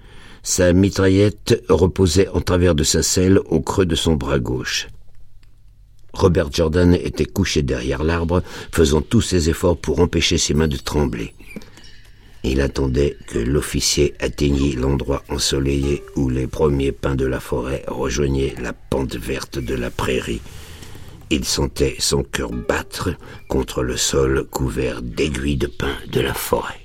[0.43, 4.89] Sa mitraillette reposait en travers de sa selle au creux de son bras gauche.
[6.13, 10.77] Robert Jordan était couché derrière l'arbre, faisant tous ses efforts pour empêcher ses mains de
[10.77, 11.33] trembler.
[12.45, 18.55] Il attendait que l'officier atteignît l'endroit ensoleillé où les premiers pins de la forêt rejoignaient
[18.61, 20.43] la pente verte de la prairie.
[21.31, 23.11] Il sentait son cœur battre
[23.49, 26.81] contre le sol couvert d'aiguilles de pin de la forêt.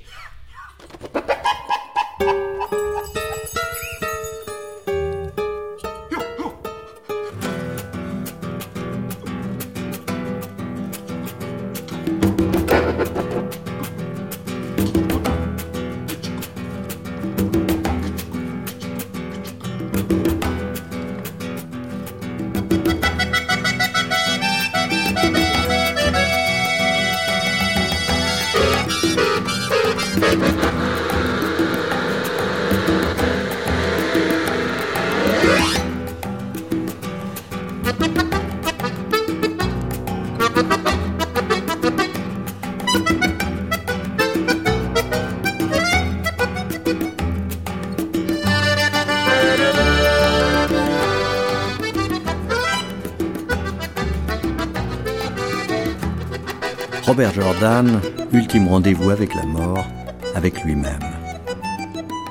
[57.08, 58.02] Robert Jordan,
[58.34, 59.88] ultime rendez-vous avec la mort,
[60.36, 61.00] avec lui-même.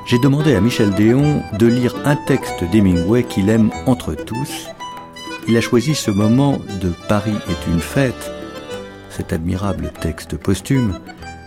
[0.06, 4.66] J'ai demandé à Michel Déon de lire un texte d'Hemingway qu'il aime entre tous.
[5.48, 8.30] Il a choisi ce moment de Paris est une fête,
[9.08, 11.00] cet admirable texte posthume,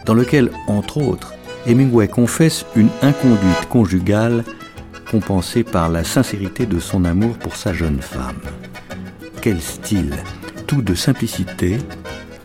[0.07, 1.35] dans lequel, entre autres,
[1.67, 4.43] Hemingway confesse une inconduite conjugale
[5.11, 8.41] compensée par la sincérité de son amour pour sa jeune femme.
[9.39, 10.15] Quel style,
[10.65, 11.77] tout de simplicité,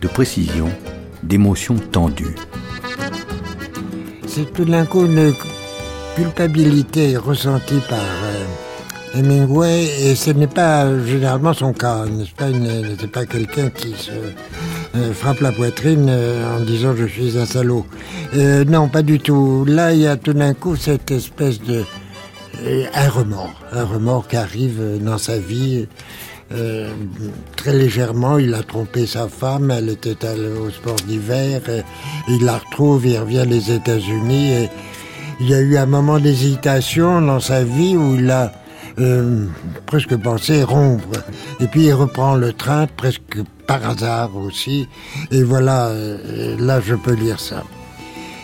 [0.01, 0.69] de précision,
[1.23, 2.35] d'émotion tendue.
[4.27, 5.33] C'est tout d'un coup une
[6.15, 12.05] culpabilité ressentie par euh, Hemingway et ce n'est pas généralement son cas.
[12.05, 14.11] N'est-ce pas, n'est pas quelqu'un qui se
[14.95, 17.85] euh, frappe la poitrine euh, en disant je suis un salaud.
[18.33, 19.65] non, pas du tout.
[19.65, 21.83] Là, il y a tout d'un coup cette espèce de
[22.93, 25.87] un remords, un remords qui arrive dans sa vie
[26.51, 26.93] euh,
[27.55, 31.61] très légèrement, il a trompé sa femme, elle était allée au sport d'hiver,
[32.27, 34.69] il la retrouve, il revient des États-Unis et
[35.39, 38.53] il y a eu un moment d'hésitation dans sa vie où il a
[38.99, 39.47] euh,
[39.85, 41.19] presque pensé rompre.
[41.59, 44.87] Et puis il reprend le train presque par hasard aussi.
[45.31, 47.63] Et voilà, euh, là je peux lire ça.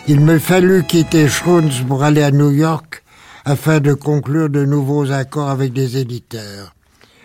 [0.08, 3.02] Il me fallut quitter Schruns pour aller à New York
[3.44, 6.74] afin de conclure de nouveaux accords avec des éditeurs.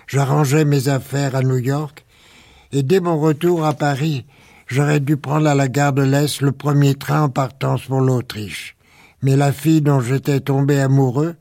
[0.08, 2.06] J'arrangeais mes affaires à New York,
[2.72, 4.26] et dès mon retour à Paris,
[4.68, 8.76] j'aurais dû prendre à la gare de l'Est le premier train en partance pour l'Autriche.
[9.22, 11.36] Mais la fille dont j'étais tombé amoureux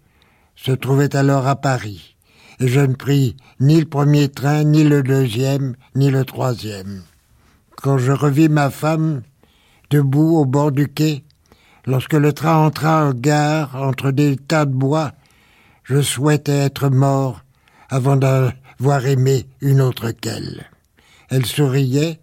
[0.57, 2.17] se trouvait alors à Paris,
[2.61, 7.03] et je ne pris ni le premier train, ni le deuxième, ni le troisième.
[7.77, 9.23] Quand je revis ma femme,
[9.91, 11.25] debout au bord du quai,
[11.85, 15.13] lorsque le train entra en gare entre des tas de bois,
[15.85, 17.43] je souhaitais être mort
[17.89, 20.67] avant d'avoir aimé une autre qu'elle.
[21.29, 22.21] Elle souriait,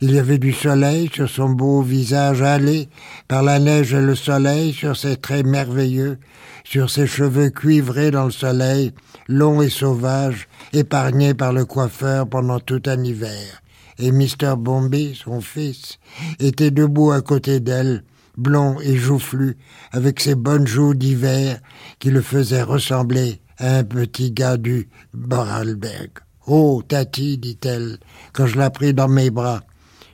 [0.00, 2.88] il y avait du soleil sur son beau visage hâlé
[3.28, 6.18] par la neige et le soleil, sur ses traits merveilleux,
[6.64, 8.92] sur ses cheveux cuivrés dans le soleil,
[9.28, 13.62] longs et sauvages, épargnés par le coiffeur pendant tout un hiver.
[13.98, 14.56] Et Mr.
[14.56, 15.98] Bombay, son fils,
[16.40, 18.02] était debout à côté d'elle,
[18.36, 19.56] blond et joufflu,
[19.92, 21.60] avec ses bonnes joues d'hiver
[21.98, 26.10] qui le faisaient ressembler un petit gars du Boralberg.
[26.46, 27.98] Oh, Tati, dit-elle,
[28.32, 29.62] quand je la pris dans mes bras,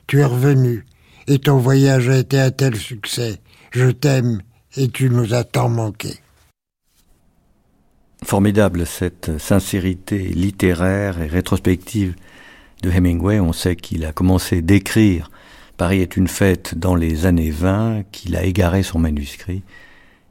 [0.07, 0.85] tu es revenu,
[1.27, 3.39] et ton voyage a été un tel succès.
[3.71, 4.41] Je t'aime,
[4.77, 6.15] et tu nous as tant manqué.
[8.23, 12.15] Formidable cette sincérité littéraire et rétrospective
[12.83, 13.39] de Hemingway.
[13.39, 15.29] On sait qu'il a commencé d'écrire
[15.79, 19.63] Paris est une fête dans les années 20, qu'il a égaré son manuscrit,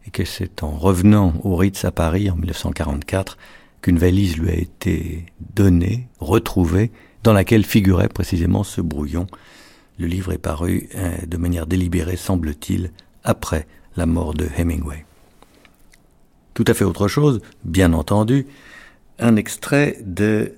[0.08, 3.36] et que c'est en revenant au Ritz à Paris en 1944
[3.82, 6.90] qu'une valise lui a été donnée, retrouvée,
[7.24, 9.26] dans laquelle figurait précisément ce brouillon
[9.98, 12.92] le livre est paru euh, de manière délibérée, semble-t-il,
[13.24, 13.66] après
[13.96, 15.04] la mort de Hemingway.
[16.54, 18.46] Tout à fait autre chose, bien entendu,
[19.18, 20.54] un extrait de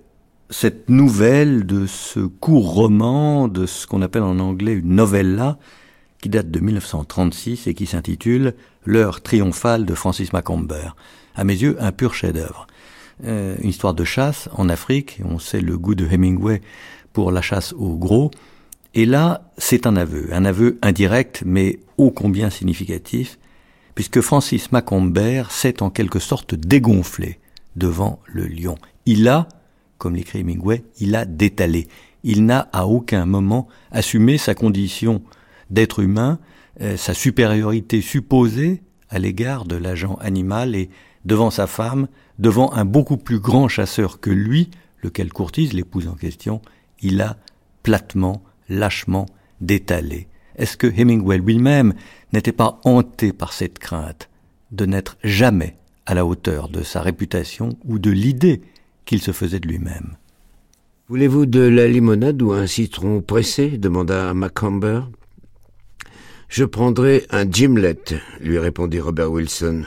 [0.51, 5.59] cette nouvelle, de ce court roman, de ce qu'on appelle en anglais une novella,
[6.21, 10.95] qui date de 1936 et qui s'intitule L'heure triomphale de Francis Macomber.
[11.35, 12.67] À mes yeux, un pur chef-d'œuvre.
[13.25, 16.63] Euh, une histoire de chasse en Afrique, on sait le goût de Hemingway
[17.13, 18.31] pour la chasse au gros,
[18.95, 23.39] et là, c'est un aveu, un aveu indirect, mais ô combien significatif,
[23.95, 27.39] puisque Francis Macomber s'est en quelque sorte dégonflé
[27.77, 28.77] devant le lion.
[29.07, 29.47] Il a,
[29.99, 31.87] comme l'écrit Hemingway, il a détalé.
[32.25, 35.23] Il n'a à aucun moment assumé sa condition
[35.71, 36.39] d'être humain,
[36.97, 40.89] sa supériorité supposée à l'égard de l'agent animal et
[41.25, 44.71] devant sa femme, devant un beaucoup plus grand chasseur que lui,
[45.03, 46.63] lequel courtise l'épouse en question,
[47.01, 47.37] il a
[47.83, 49.27] platement lâchement
[49.61, 50.29] d'étaler.
[50.57, 51.95] Est-ce que Hemingway lui-même
[52.33, 54.29] n'était pas hanté par cette crainte
[54.73, 58.63] de n'être jamais à la hauteur de sa réputation ou de l'idée
[59.05, 60.17] qu'il se faisait de lui-même?
[61.09, 63.79] Voulez-vous de la limonade ou un citron pressé?
[63.79, 65.03] demanda Macomber.
[66.51, 67.97] Je prendrai un gimlet,
[68.41, 69.85] lui répondit Robert Wilson.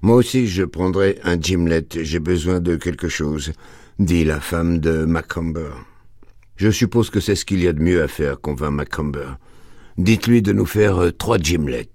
[0.00, 3.52] Moi aussi je prendrai un gimlet, j'ai besoin de quelque chose,
[3.98, 5.72] dit la femme de Macomber.
[6.56, 9.32] Je suppose que c'est ce qu'il y a de mieux à faire, convint Macomber.
[9.98, 11.90] Dites-lui de nous faire euh, trois gimlets.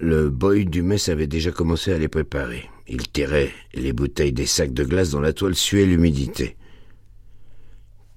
[0.00, 2.68] Le boy du mess avait déjà commencé à les préparer.
[2.88, 6.56] Il tirait les bouteilles des sacs de glace dont la toile suait l'humidité.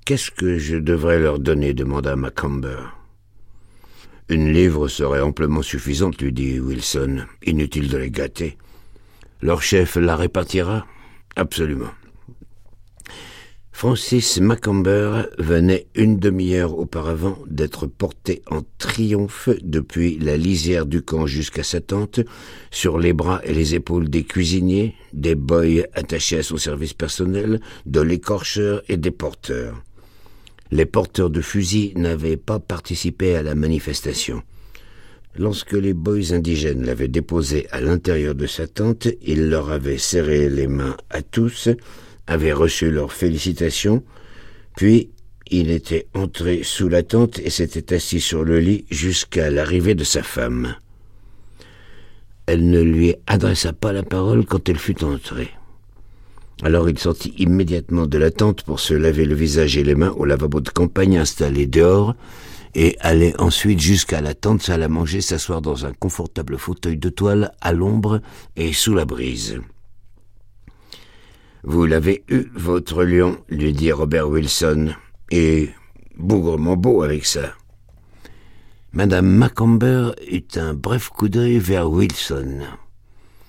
[0.05, 2.96] Qu'est-ce que je devrais leur donner demanda Macomber.
[4.29, 7.25] Une livre serait amplement suffisante, lui dit Wilson.
[7.45, 8.57] Inutile de les gâter.
[9.41, 10.85] Leur chef la répartira?
[11.37, 11.91] Absolument.
[13.71, 21.27] Francis Macomber venait une demi-heure auparavant d'être porté en triomphe depuis la lisière du camp
[21.27, 22.19] jusqu'à sa tente,
[22.71, 27.61] sur les bras et les épaules des cuisiniers, des boys attachés à son service personnel,
[27.85, 29.83] de l'écorcheur et des porteurs.
[30.71, 34.41] Les porteurs de fusils n'avaient pas participé à la manifestation.
[35.37, 40.49] Lorsque les boys indigènes l'avaient déposé à l'intérieur de sa tente, il leur avait serré
[40.49, 41.69] les mains à tous,
[42.25, 44.03] avait reçu leurs félicitations,
[44.75, 45.09] puis
[45.49, 50.03] il était entré sous la tente et s'était assis sur le lit jusqu'à l'arrivée de
[50.03, 50.75] sa femme.
[52.47, 55.56] Elle ne lui adressa pas la parole quand elle fut entrée.
[56.63, 60.13] Alors il sortit immédiatement de la tente pour se laver le visage et les mains
[60.17, 62.15] au lavabo de campagne installé dehors,
[62.73, 67.09] et allait ensuite jusqu'à la tente salle à manger s'asseoir dans un confortable fauteuil de
[67.09, 68.21] toile à l'ombre
[68.55, 69.59] et sous la brise.
[71.63, 74.93] Vous l'avez eu, votre lion, lui dit Robert Wilson,
[75.31, 75.69] et
[76.17, 77.53] bougrement beau avec ça.
[78.93, 82.61] Madame Macomber eut un bref coup d'œil vers Wilson.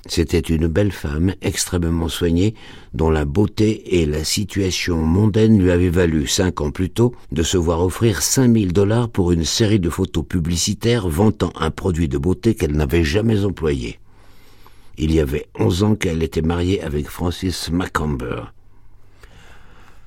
[0.07, 2.55] C'était une belle femme, extrêmement soignée,
[2.95, 7.43] dont la beauté et la situation mondaine lui avaient valu, cinq ans plus tôt, de
[7.43, 12.09] se voir offrir cinq mille dollars pour une série de photos publicitaires vantant un produit
[12.09, 13.99] de beauté qu'elle n'avait jamais employé.
[14.97, 18.53] Il y avait onze ans qu'elle était mariée avec Francis Macomber.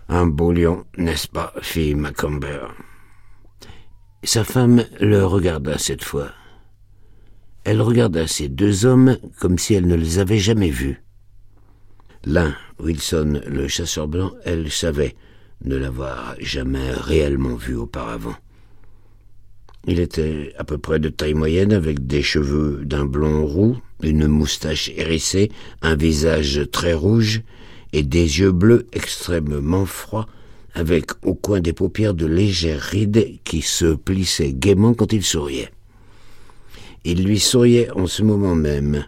[0.09, 2.67] Un beau lion, n'est-ce pas, fit Macomber.
[4.23, 6.31] Sa femme le regarda cette fois.
[7.63, 11.01] Elle regarda ces deux hommes comme si elle ne les avait jamais vus.
[12.25, 15.15] L'un, Wilson, le chasseur blanc, elle savait
[15.63, 18.35] ne l'avoir jamais réellement vu auparavant.
[19.87, 24.27] Il était à peu près de taille moyenne, avec des cheveux d'un blond roux, une
[24.27, 25.51] moustache hérissée,
[25.81, 27.41] un visage très rouge
[27.93, 30.27] et des yeux bleus extrêmement froids,
[30.73, 35.71] avec au coin des paupières de légères rides qui se plissaient gaiement quand il souriait.
[37.03, 39.05] Il lui souriait en ce moment même,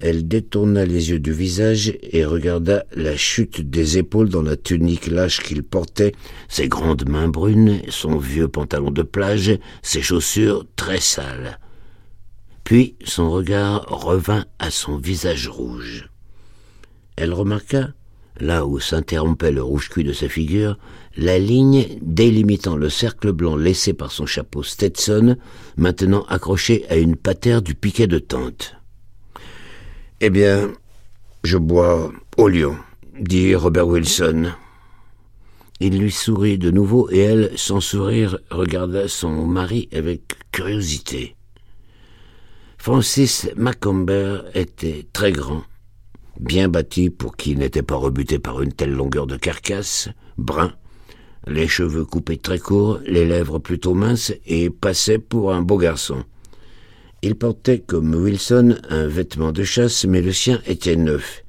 [0.00, 5.08] elle détourna les yeux du visage et regarda la chute des épaules dans la tunique
[5.08, 6.14] lâche qu'il portait,
[6.48, 11.58] ses grandes mains brunes, son vieux pantalon de plage, ses chaussures très sales.
[12.62, 16.10] Puis son regard revint à son visage rouge.
[17.16, 17.88] Elle remarqua,
[18.40, 20.78] là où s'interrompait le rouge cuit de sa figure,
[21.16, 25.36] la ligne délimitant le cercle blanc laissé par son chapeau Stetson,
[25.76, 28.76] maintenant accroché à une patère du piquet de tente.
[30.20, 30.72] Eh bien,
[31.44, 32.76] je bois au lion,
[33.20, 34.52] dit Robert Wilson.
[35.80, 41.36] Il lui sourit de nouveau et elle, sans sourire, regarda son mari avec curiosité.
[42.78, 45.62] Francis Macomber était très grand,
[46.40, 50.72] bien bâti pour qui n'était pas rebuté par une telle longueur de carcasse, brun,
[51.46, 56.24] les cheveux coupés très courts, les lèvres plutôt minces et passait pour un beau garçon.
[57.22, 61.42] Il portait comme Wilson un vêtement de chasse, mais le sien était neuf.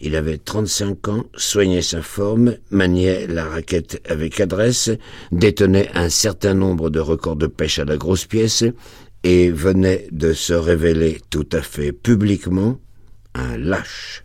[0.00, 4.90] Il avait trente-cinq ans, soignait sa forme, maniait la raquette avec adresse,
[5.32, 8.64] détenait un certain nombre de records de pêche à la grosse pièce,
[9.22, 12.78] et venait de se révéler tout à fait publiquement
[13.36, 14.24] un lâche.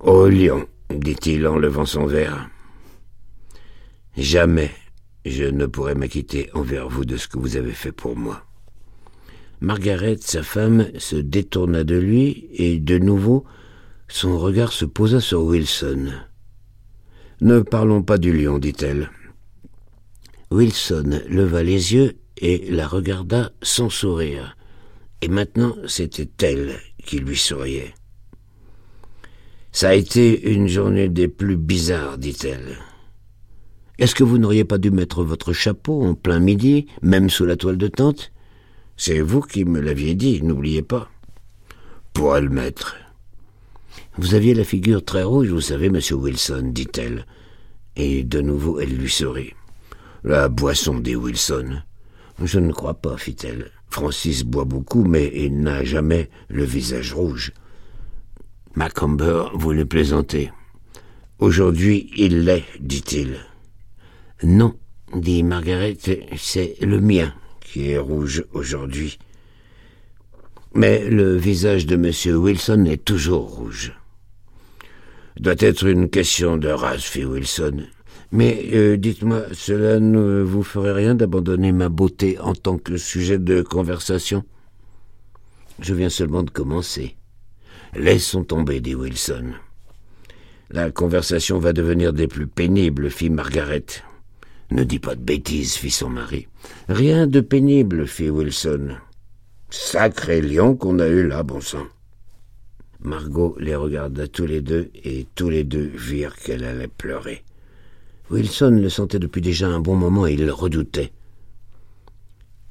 [0.00, 2.48] Ô lion, dit-il en levant son verre,
[4.16, 4.70] jamais
[5.24, 8.44] je ne pourrai m'acquitter envers vous de ce que vous avez fait pour moi.
[9.60, 13.44] Margaret, sa femme, se détourna de lui, et de nouveau
[14.08, 16.12] son regard se posa sur Wilson.
[17.40, 19.10] Ne parlons pas du lion, dit-elle.
[20.50, 24.56] Wilson leva les yeux et la regarda sans sourire.
[25.22, 27.94] Et maintenant c'était elle qui lui souriait.
[29.72, 32.78] Ça a été une journée des plus bizarres, dit-elle.
[33.98, 37.56] Est-ce que vous n'auriez pas dû mettre votre chapeau en plein midi, même sous la
[37.56, 38.32] toile de tente?
[38.96, 41.08] C'est vous qui me l'aviez dit, n'oubliez pas.
[42.12, 42.96] Pour le mettre.
[44.16, 47.26] Vous aviez la figure très rouge, vous savez, monsieur Wilson, dit-elle.
[47.96, 49.52] Et de nouveau elle lui sourit.
[50.24, 51.82] La boisson, dit Wilson.
[52.42, 53.70] Je ne crois pas, fit-elle.
[53.90, 57.52] Francis boit beaucoup, mais il n'a jamais le visage rouge.
[58.76, 60.52] Macomber voulait plaisanter.
[61.38, 63.40] Aujourd'hui, il l'est, dit-il.
[64.42, 64.76] Non,
[65.14, 65.96] dit Margaret,
[66.36, 69.18] c'est le mien qui est rouge aujourd'hui.
[70.74, 72.40] Mais le visage de M.
[72.40, 73.92] Wilson est toujours rouge.
[75.38, 77.86] Doit être une question de race, fit Wilson.
[78.32, 83.38] Mais euh, dites-moi, cela ne vous ferait rien d'abandonner ma beauté en tant que sujet
[83.38, 84.44] de conversation?
[85.80, 87.16] Je viens seulement de commencer.
[87.94, 89.54] Laissons tomber, dit Wilson.
[90.70, 93.86] La conversation va devenir des plus pénibles, fit Margaret.
[94.70, 96.46] Ne dis pas de bêtises, fit son mari.
[96.88, 98.90] Rien de pénible, fit Wilson.
[99.70, 101.86] Sacré lion qu'on a eu là, bon sang.
[103.00, 107.42] Margot les regarda tous les deux, et tous les deux virent qu'elle allait pleurer.
[108.30, 111.12] Wilson le sentait depuis déjà un bon moment et il le redoutait.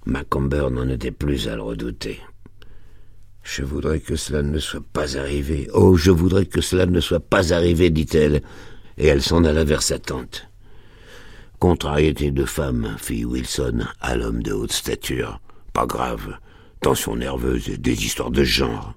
[0.05, 2.21] Macomber n'en était plus à le redouter.
[3.43, 5.67] Je voudrais que cela ne soit pas arrivé.
[5.73, 8.41] Oh, je voudrais que cela ne soit pas arrivé, dit-elle,
[8.97, 10.47] et elle s'en alla vers sa tante.
[11.59, 15.41] Contrariété de femme, fit Wilson à l'homme de haute stature.
[15.73, 16.37] Pas grave.
[16.79, 18.93] Tension nerveuse et des histoires de genre.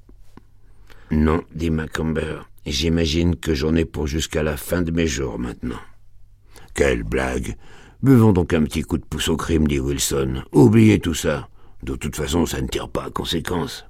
[1.11, 2.43] Non, dit Macomber.
[2.65, 5.81] J'imagine que j'en ai pour jusqu'à la fin de mes jours maintenant.
[6.75, 7.57] Quelle blague.
[8.03, 10.43] Buvons donc un petit coup de pouce au crime, dit Wilson.
[10.53, 11.49] Oubliez tout ça.
[11.83, 13.85] De toute façon, ça ne tire pas à conséquence.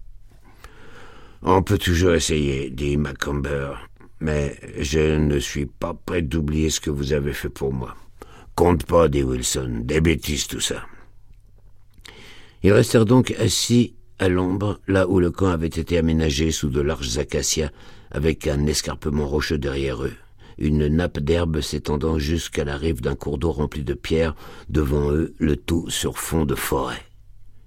[1.42, 3.72] On peut toujours essayer, dit Macomber.
[4.20, 7.96] Mais je ne suis pas prêt d'oublier ce que vous avez fait pour moi.
[8.54, 10.82] Compte pas, dit Wilson, des bêtises tout ça.
[12.62, 16.80] Ils restèrent donc assis à l'ombre, là où le camp avait été aménagé sous de
[16.80, 17.70] larges acacias,
[18.12, 20.14] avec un escarpement rocheux derrière eux,
[20.58, 24.34] une nappe d'herbe s'étendant jusqu'à la rive d'un cours d'eau rempli de pierres,
[24.68, 27.02] devant eux, le tout sur fond de forêt.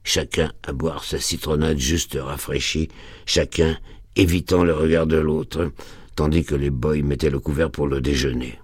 [0.04, 2.90] chacun à boire sa citronnade juste rafraîchie,
[3.26, 3.78] chacun
[4.16, 5.72] évitant le regard de l'autre,
[6.16, 8.60] tandis que les boys mettaient le couvert pour le déjeuner.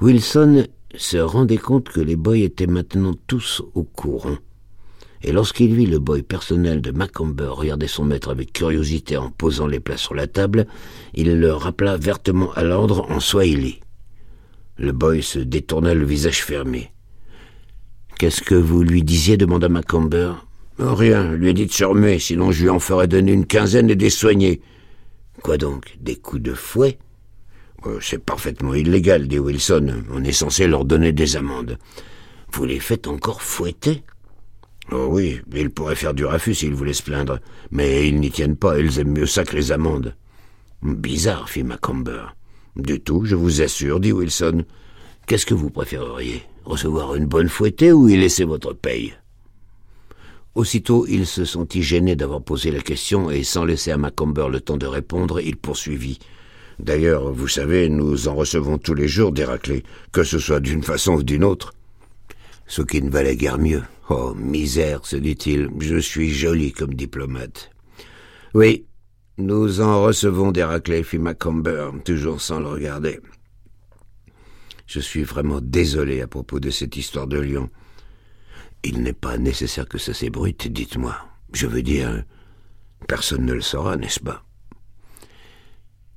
[0.00, 0.66] Wilson
[0.96, 4.38] se rendait compte que les boys étaient maintenant tous au courant.
[5.26, 9.66] Et lorsqu'il vit le boy personnel de Macomber regarder son maître avec curiosité en posant
[9.66, 10.66] les plats sur la table,
[11.14, 13.80] il le rappela vertement à l'ordre en swahili.
[14.76, 16.92] Le boy se détourna le visage fermé.
[18.18, 19.38] Qu'est-ce que vous lui disiez?
[19.38, 20.34] demanda Macomber.
[20.78, 23.88] Oh, rien, lui dit de se remuer, sinon je lui en ferais donner une quinzaine
[23.88, 24.60] et des soignés.
[25.42, 26.98] Quoi donc Des coups de fouet?
[27.86, 30.02] Euh, C'est parfaitement illégal, dit Wilson.
[30.12, 31.78] On est censé leur donner des amendes.
[32.52, 34.02] Vous les faites encore fouetter?
[34.92, 37.40] Oh oui, ils pourraient faire du raffut s'ils voulaient se plaindre.
[37.70, 40.14] Mais ils n'y tiennent pas, ils aiment mieux ça que les amendes.
[40.82, 42.24] Bizarre, fit Macomber.
[42.76, 44.64] Du tout, je vous assure, dit Wilson.
[45.26, 49.14] Qu'est-ce que vous préféreriez Recevoir une bonne fouettée ou y laisser votre paye?
[50.54, 54.60] Aussitôt, il se sentit gêné d'avoir posé la question et sans laisser à Macomber le
[54.60, 56.18] temps de répondre, il poursuivit.
[56.78, 59.82] D'ailleurs, vous savez, nous en recevons tous les jours des raclés,
[60.12, 61.72] que ce soit d'une façon ou d'une autre.
[62.66, 63.82] Ce qui ne valait guère mieux.
[64.10, 67.70] Oh, misère, se dit-il, je suis joli comme diplomate.
[68.52, 68.86] Oui,
[69.38, 73.20] nous en recevons des raclés, fit Macomber, toujours sans le regarder.
[74.86, 77.70] Je suis vraiment désolé à propos de cette histoire de lion.
[78.82, 81.16] Il n'est pas nécessaire que ça s'ébrute, dites-moi.
[81.54, 82.24] Je veux dire,
[83.08, 84.44] personne ne le saura, n'est-ce pas?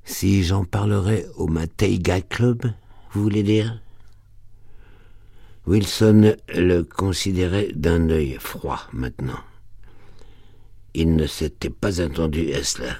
[0.03, 2.65] Si j'en parlerai au Mateiga Club,
[3.13, 3.81] vous voulez dire?
[5.67, 9.39] Wilson le considérait d'un œil froid maintenant.
[10.93, 12.95] Il ne s'était pas attendu à cela.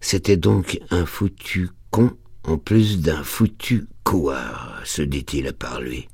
[0.00, 6.08] C'était donc un foutu con en plus d'un foutu couard, se dit-il à part lui.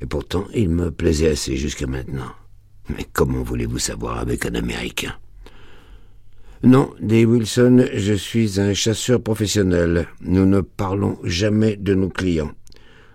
[0.00, 2.32] Et pourtant, il me plaisait assez jusqu'à maintenant.
[2.88, 5.14] Mais comment voulez-vous savoir avec un Américain?
[6.62, 10.08] Non, dit Wilson, je suis un chasseur professionnel.
[10.22, 12.52] Nous ne parlons jamais de nos clients.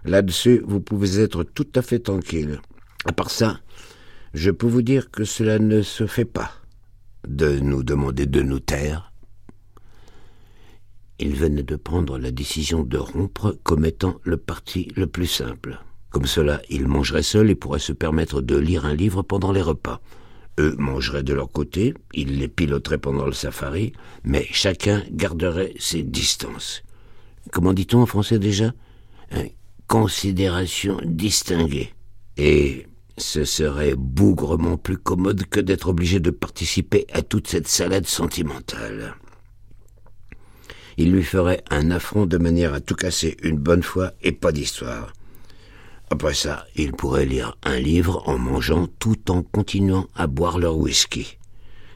[0.06, 2.60] Là-dessus, vous pouvez être tout à fait tranquille.
[3.06, 3.60] À part ça,
[4.34, 6.52] je peux vous dire que cela ne se fait pas.
[7.28, 9.14] De nous demander de nous taire.
[11.20, 15.80] Il venait de prendre la décision de rompre comme étant le parti le plus simple.
[16.10, 19.62] Comme cela, il mangerait seul et pourrait se permettre de lire un livre pendant les
[19.62, 20.02] repas.
[20.60, 23.94] Eux mangeraient de leur côté, il les piloterait pendant le safari,
[24.24, 26.84] mais chacun garderait ses distances.
[27.52, 28.74] Comment dit-on en français déjà?
[29.88, 31.94] Considération distinguée.
[32.38, 38.08] Et ce serait bougrement plus commode que d'être obligé de participer à toute cette salade
[38.08, 39.16] sentimentale.
[40.98, 44.52] Il lui ferait un affront de manière à tout casser une bonne fois et pas
[44.52, 45.14] d'histoire.
[46.10, 50.78] Après ça, ils pourraient lire un livre en mangeant tout en continuant à boire leur
[50.78, 51.38] whisky.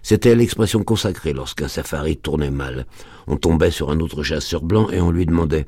[0.01, 2.85] C'était l'expression consacrée lorsqu'un safari tournait mal.
[3.27, 5.67] On tombait sur un autre chasseur blanc et on lui demandait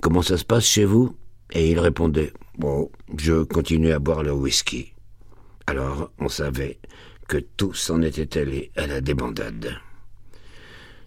[0.00, 1.16] Comment ça se passe chez vous?
[1.52, 4.92] Et il répondait Bon, je continue à boire le whisky.
[5.66, 6.78] Alors on savait
[7.28, 9.76] que tout s'en était allé à la débandade.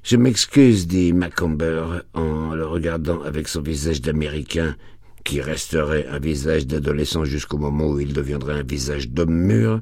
[0.04, 1.84] Je m'excuse, dit Macomber
[2.14, 4.76] en le regardant avec son visage d'Américain
[5.24, 9.82] qui resterait un visage d'adolescent jusqu'au moment où il deviendrait un visage d'homme mûr,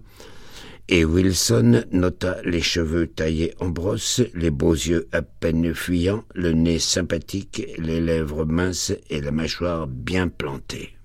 [0.89, 6.51] et Wilson nota les cheveux taillés en brosse, les beaux yeux à peine fuyants, le
[6.51, 10.95] nez sympathique, les lèvres minces et la mâchoire bien plantée.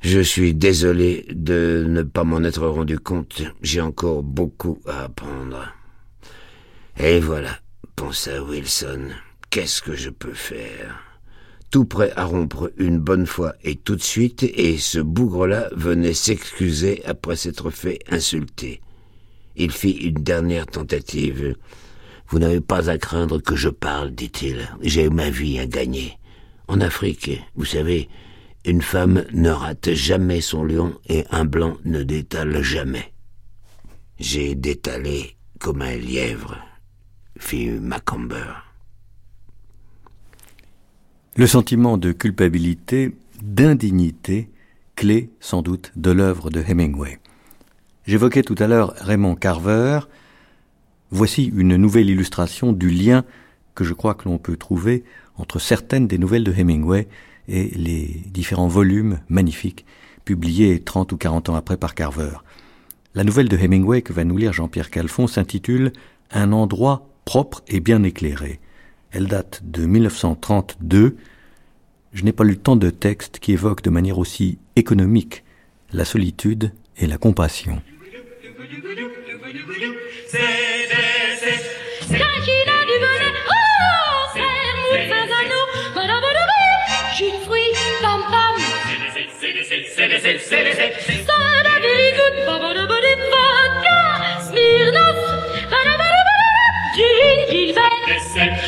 [0.00, 5.74] Je suis désolé de ne pas m'en être rendu compte, j'ai encore beaucoup à apprendre.
[6.98, 7.58] Et voilà,
[7.96, 9.10] pensa Wilson,
[9.50, 11.09] qu'est-ce que je peux faire?
[11.70, 16.14] Tout prêt à rompre une bonne fois et tout de suite, et ce bougre-là venait
[16.14, 18.80] s'excuser après s'être fait insulter.
[19.56, 21.54] Il fit une dernière tentative.
[22.28, 24.68] Vous n'avez pas à craindre que je parle, dit-il.
[24.80, 26.18] J'ai ma vie à gagner.
[26.68, 28.08] En Afrique, vous savez,
[28.64, 33.12] une femme ne rate jamais son lion et un blanc ne détale jamais.
[34.18, 36.56] J'ai détalé comme un lièvre,
[37.38, 38.69] fit Macomber.
[41.36, 44.50] Le sentiment de culpabilité, d'indignité,
[44.96, 47.20] clé sans doute de l'œuvre de Hemingway.
[48.04, 50.00] J'évoquais tout à l'heure Raymond Carver.
[51.12, 53.24] Voici une nouvelle illustration du lien
[53.76, 55.04] que je crois que l'on peut trouver
[55.36, 57.06] entre certaines des nouvelles de Hemingway
[57.46, 59.86] et les différents volumes magnifiques
[60.24, 62.38] publiés 30 ou 40 ans après par Carver.
[63.14, 65.92] La nouvelle de Hemingway que va nous lire Jean-Pierre Calfon s'intitule
[66.32, 68.58] Un endroit propre et bien éclairé.
[69.12, 71.16] Elle date de 1932
[72.12, 75.44] je n'ai pas lu tant de textes qui évoquent de manière aussi économique
[75.92, 77.80] la solitude et la compassion.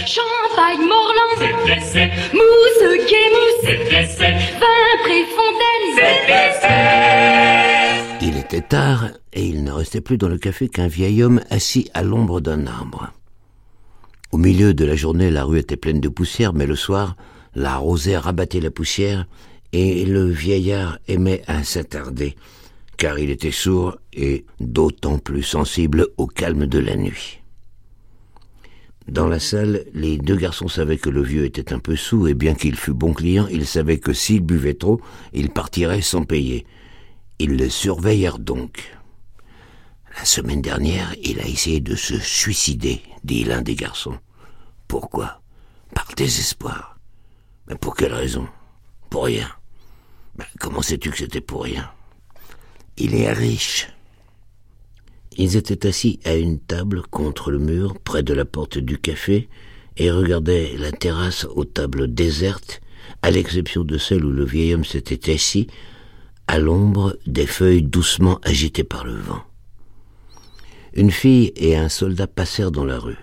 [0.06, 1.40] Champagne Morland,
[2.34, 4.18] mousse Kémousse,
[4.58, 5.62] vin Préfontaine.
[8.20, 11.90] Il était tard et il ne restait plus dans le café qu'un vieil homme assis
[11.94, 13.12] à l'ombre d'un arbre.
[14.32, 17.16] Au milieu de la journée, la rue était pleine de poussière, mais le soir,
[17.54, 19.26] la rosée rabattait la poussière
[19.72, 22.34] et le vieillard aimait à s'attarder,
[22.96, 27.41] car il était sourd et d'autant plus sensible au calme de la nuit.
[29.08, 32.34] Dans la salle, les deux garçons savaient que le vieux était un peu sous, et
[32.34, 35.00] bien qu'il fût bon client, ils savaient que s'il buvait trop,
[35.32, 36.66] il partirait sans payer.
[37.38, 38.94] Ils le surveillèrent donc.
[40.16, 44.18] La semaine dernière, il a essayé de se suicider, dit l'un des garçons.
[44.86, 45.40] Pourquoi?
[45.94, 46.98] Par désespoir.
[47.68, 48.46] Mais pour quelle raison?
[49.10, 49.50] Pour rien.
[50.36, 51.90] Ben, comment sais-tu que c'était pour rien?
[52.96, 53.88] Il est riche.
[55.36, 59.48] Ils étaient assis à une table contre le mur, près de la porte du café,
[59.96, 62.80] et regardaient la terrasse aux tables désertes,
[63.22, 65.68] à l'exception de celle où le vieil homme s'était assis,
[66.46, 69.42] à l'ombre des feuilles doucement agitées par le vent.
[70.94, 73.18] Une fille et un soldat passèrent dans la rue.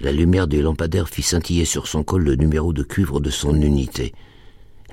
[0.00, 3.54] La lumière des lampadaires fit scintiller sur son col le numéro de cuivre de son
[3.60, 4.12] unité.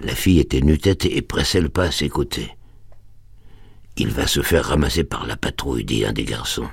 [0.02, 2.57] La fille était nu-tête et pressait le pas à ses côtés.
[4.00, 6.70] Il va se faire ramasser par la patrouille, dit un des garçons.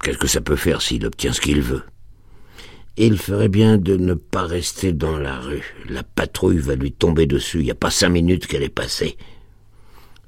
[0.00, 1.82] Qu'est-ce que ça peut faire s'il obtient ce qu'il veut?
[2.96, 5.74] Il ferait bien de ne pas rester dans la rue.
[5.88, 7.58] La patrouille va lui tomber dessus.
[7.58, 9.16] Il n'y a pas cinq minutes qu'elle est passée.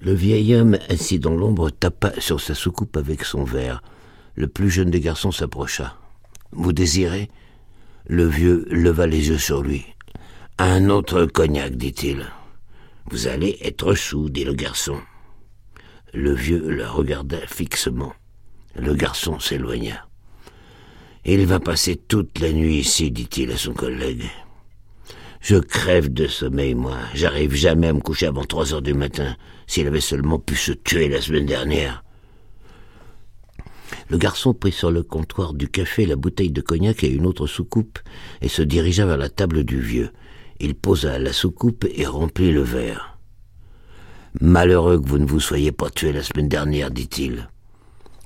[0.00, 3.80] Le vieil homme, assis dans l'ombre, tapa sur sa soucoupe avec son verre.
[4.34, 5.96] Le plus jeune des garçons s'approcha.
[6.50, 7.28] Vous désirez?
[8.08, 9.84] Le vieux leva les yeux sur lui.
[10.58, 12.26] Un autre cognac, dit-il.
[13.10, 15.00] Vous allez être sous, dit le garçon.
[16.12, 18.12] Le vieux la regarda fixement.
[18.74, 20.06] Le garçon s'éloigna.
[21.24, 24.24] Il va passer toute la nuit ici, dit-il à son collègue.
[25.40, 26.96] Je crève de sommeil, moi.
[27.14, 29.36] J'arrive jamais à me coucher avant trois heures du matin.
[29.66, 32.02] S'il avait seulement pu se tuer la semaine dernière.
[34.08, 37.46] Le garçon prit sur le comptoir du café la bouteille de cognac et une autre
[37.46, 38.00] soucoupe
[38.40, 40.10] et se dirigea vers la table du vieux.
[40.58, 43.19] Il posa la soucoupe et remplit le verre.
[44.38, 47.48] Malheureux que vous ne vous soyez pas tué la semaine dernière, dit-il.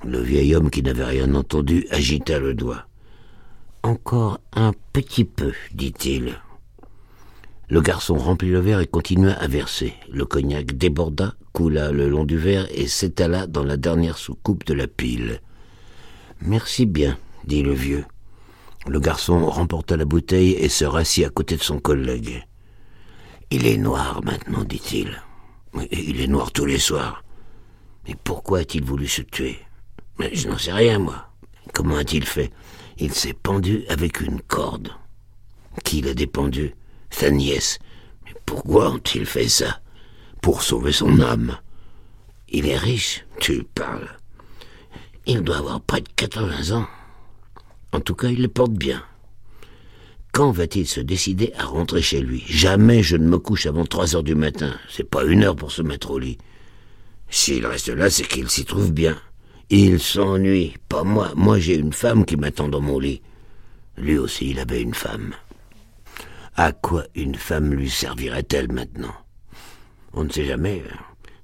[0.05, 2.85] Le vieil homme qui n'avait rien entendu agita le doigt.
[3.81, 6.35] Encore un petit peu, dit-il.
[7.69, 9.95] Le garçon remplit le verre et continua à verser.
[10.11, 14.75] Le cognac déborda, coula le long du verre et s'étala dans la dernière soucoupe de
[14.75, 15.41] la pile.
[16.41, 18.05] Merci bien, dit le vieux.
[18.87, 22.45] Le garçon remporta la bouteille et se rassit à côté de son collègue.
[23.49, 25.23] Il est noir maintenant, dit-il.
[25.91, 27.23] Il est noir tous les soirs.
[28.07, 29.59] Mais pourquoi a-t-il voulu se tuer?
[30.31, 31.29] Je n'en sais rien, moi.
[31.73, 32.51] Comment a-t-il fait?
[32.97, 34.91] Il s'est pendu avec une corde.
[35.83, 36.75] Qui l'a dépendu?
[37.09, 37.79] Sa nièce.
[38.25, 39.81] Mais pourquoi ont-ils fait ça?
[40.41, 41.57] Pour sauver son âme.
[42.49, 44.17] Il est riche, tu parles.
[45.25, 46.87] Il doit avoir près de 80 ans.
[47.91, 49.03] En tout cas, il le porte bien.
[50.35, 52.43] Quand va-t-il se décider à rentrer chez lui?
[52.45, 54.75] Jamais je ne me couche avant trois heures du matin.
[54.89, 56.37] C'est pas une heure pour se mettre au lit.
[57.29, 59.17] S'il reste là, c'est qu'il s'y trouve bien.
[59.69, 60.73] Il s'ennuie.
[60.89, 61.31] Pas moi.
[61.37, 63.21] Moi, j'ai une femme qui m'attend dans mon lit.
[63.95, 65.35] Lui aussi, il avait une femme.
[66.57, 69.15] À quoi une femme lui servirait-elle maintenant?
[70.11, 70.83] On ne sait jamais.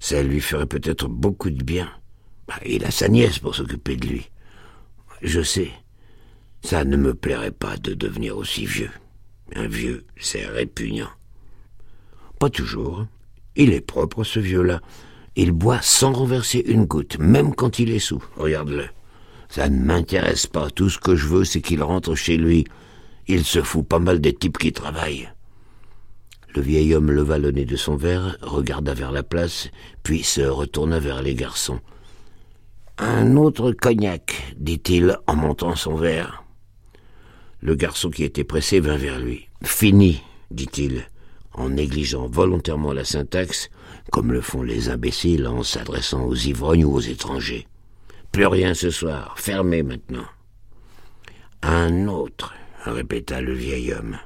[0.02, 1.90] Ça lui ferait peut-être beaucoup de bien.
[2.46, 4.30] Bah, il a sa nièce pour s'occuper de lui.
[5.22, 5.72] Je sais.
[6.64, 8.92] Ça ne me plairait pas de devenir aussi vieux.
[9.56, 11.10] Un vieux, c'est répugnant.
[12.40, 13.06] Pas toujours.
[13.56, 14.82] Il est propre, ce vieux-là.
[15.36, 18.24] Il boit sans renverser une goutte, même quand il est sous.
[18.38, 18.86] Regarde-le.
[19.50, 20.70] Ça ne m'intéresse pas.
[20.70, 22.66] Tout ce que je veux, c'est qu'il rentre chez lui.
[23.28, 25.30] Il se fout pas mal des types qui travaillent.
[26.56, 29.70] Le vieil homme leva le nez de son verre, regarda vers la place,
[30.04, 31.80] puis se retourna vers les garçons.
[32.98, 36.44] Un autre cognac, dit-il en montant son verre.
[37.62, 39.48] Le garçon qui était pressé vint vers lui.
[39.64, 41.06] Fini, dit-il,
[41.54, 43.70] en négligeant volontairement la syntaxe,
[44.12, 47.68] comme le font les imbéciles en s'adressant aux ivrognes ou aux étrangers.
[48.32, 50.26] Plus rien ce soir, fermé maintenant.
[51.62, 52.54] Un autre,
[52.84, 54.18] répéta le vieil homme.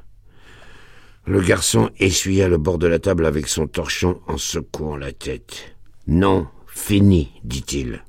[1.25, 5.75] Le garçon essuya le bord de la table avec son torchon en secouant la tête.
[6.07, 8.04] Non, fini, dit-il.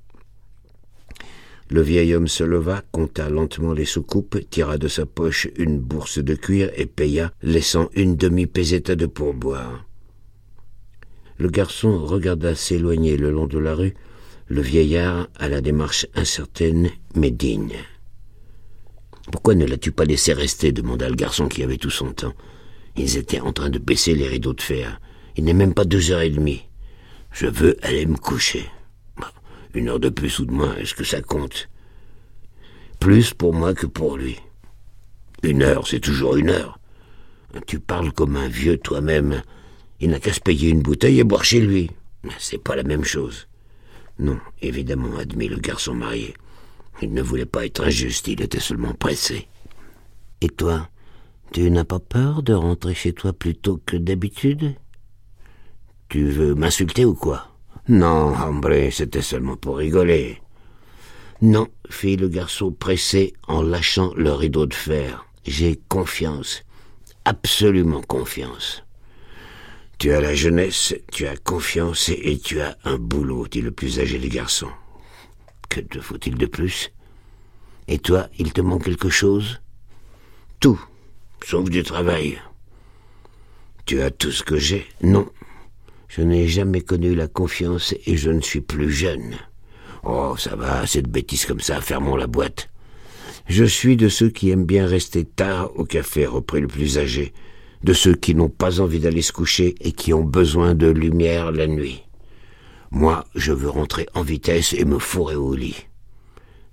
[1.68, 6.18] Le vieil homme se leva, compta lentement les soucoupes, tira de sa poche une bourse
[6.18, 9.84] de cuir et paya, laissant une demi-peseta de pourboire.
[11.38, 13.94] Le garçon regarda s'éloigner le long de la rue
[14.48, 17.76] le vieillard à la démarche incertaine mais digne.
[19.32, 20.70] Pourquoi ne l'as-tu pas laissé rester?
[20.70, 22.34] demanda le garçon qui avait tout son temps.
[22.96, 25.00] Ils étaient en train de baisser les rideaux de fer.
[25.36, 26.62] Il n'est même pas deux heures et demie.
[27.32, 28.66] Je veux aller me coucher.
[29.76, 31.68] Une heure de plus ou de moins, est-ce que ça compte?
[32.98, 34.38] Plus pour moi que pour lui.
[35.42, 36.78] Une heure, c'est toujours une heure.
[37.66, 39.42] Tu parles comme un vieux toi-même.
[40.00, 41.90] Il n'a qu'à se payer une bouteille et boire chez lui.
[42.38, 43.48] C'est pas la même chose.
[44.18, 46.32] Non, évidemment, admit le garçon marié.
[47.02, 49.46] Il ne voulait pas être injuste, il était seulement pressé.
[50.40, 50.88] Et toi,
[51.52, 54.74] tu n'as pas peur de rentrer chez toi plus tôt que d'habitude?
[56.08, 57.55] Tu veux m'insulter ou quoi?
[57.88, 60.42] Non, Ambré, c'était seulement pour rigoler.
[61.40, 65.26] Non, fit le garçon pressé en lâchant le rideau de fer.
[65.46, 66.64] J'ai confiance,
[67.24, 68.82] absolument confiance.
[69.98, 74.00] Tu as la jeunesse, tu as confiance et tu as un boulot, dit le plus
[74.00, 74.72] âgé des garçons.
[75.68, 76.90] Que te faut-il de plus?
[77.86, 79.60] Et toi, il te manque quelque chose?
[80.58, 80.82] Tout,
[81.44, 82.40] sauf du travail.
[83.84, 84.86] Tu as tout ce que j'ai?
[85.02, 85.28] Non.
[86.08, 89.34] Je n'ai jamais connu la confiance et je ne suis plus jeune.
[90.04, 92.68] Oh, ça va, cette bêtise comme ça, fermons la boîte.
[93.48, 97.32] Je suis de ceux qui aiment bien rester tard au café, reprit le plus âgé
[97.82, 101.52] de ceux qui n'ont pas envie d'aller se coucher et qui ont besoin de lumière
[101.52, 102.02] la nuit.
[102.90, 105.86] Moi, je veux rentrer en vitesse et me fourrer au lit.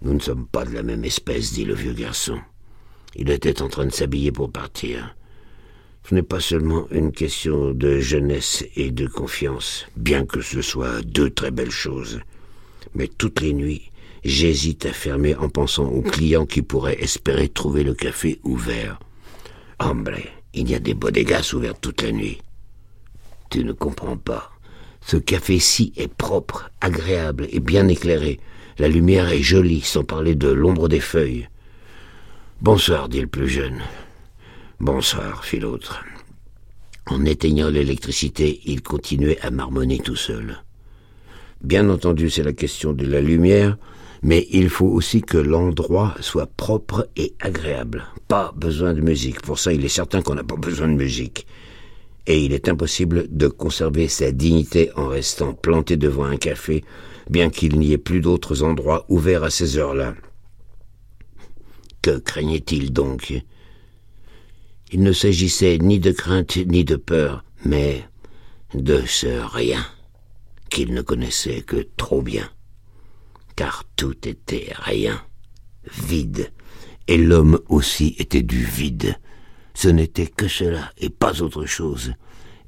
[0.01, 2.39] Nous ne sommes pas de la même espèce, dit le vieux garçon.
[3.15, 5.15] Il était en train de s'habiller pour partir.
[6.07, 11.01] Ce n'est pas seulement une question de jeunesse et de confiance, bien que ce soit
[11.01, 12.19] deux très belles choses.
[12.93, 13.89] Mais toutes les nuits,
[14.25, 18.99] j'hésite à fermer en pensant aux clients qui pourraient espérer trouver le café ouvert.
[19.79, 20.19] Hombre,
[20.53, 22.39] il y a des bodegas ouvertes toute la nuit.
[23.49, 24.51] Tu ne comprends pas.
[25.05, 28.39] Ce café-ci est propre, agréable et bien éclairé.
[28.77, 31.47] La lumière est jolie, sans parler de l'ombre des feuilles.
[32.61, 33.81] Bonsoir, dit le plus jeune.
[34.79, 36.03] Bonsoir, fit l'autre.
[37.05, 40.63] En éteignant l'électricité, il continuait à marmonner tout seul.
[41.61, 43.77] Bien entendu, c'est la question de la lumière,
[44.23, 48.05] mais il faut aussi que l'endroit soit propre et agréable.
[48.27, 49.41] Pas besoin de musique.
[49.41, 51.45] Pour ça, il est certain qu'on n'a pas besoin de musique.
[52.25, 56.83] Et il est impossible de conserver sa dignité en restant planté devant un café,
[57.29, 60.15] bien qu'il n'y ait plus d'autres endroits ouverts à ces heures-là.
[62.01, 63.33] Que craignait-il donc?
[64.93, 68.05] Il ne s'agissait ni de crainte ni de peur, mais
[68.73, 69.85] de ce rien
[70.69, 72.49] qu'il ne connaissait que trop bien
[73.55, 75.21] car tout était rien,
[75.91, 76.51] vide,
[77.07, 79.15] et l'homme aussi était du vide.
[79.73, 82.13] Ce n'était que cela et pas autre chose,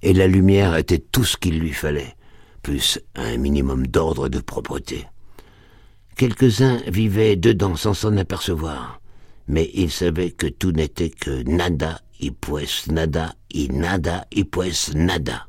[0.01, 2.15] et la lumière était tout ce qu'il lui fallait,
[2.61, 5.05] plus un minimum d'ordre et de propreté.
[6.17, 9.01] Quelques-uns vivaient dedans sans s'en apercevoir,
[9.47, 14.93] mais ils savaient que tout n'était que nada y pues nada y nada y pues
[14.95, 15.47] nada.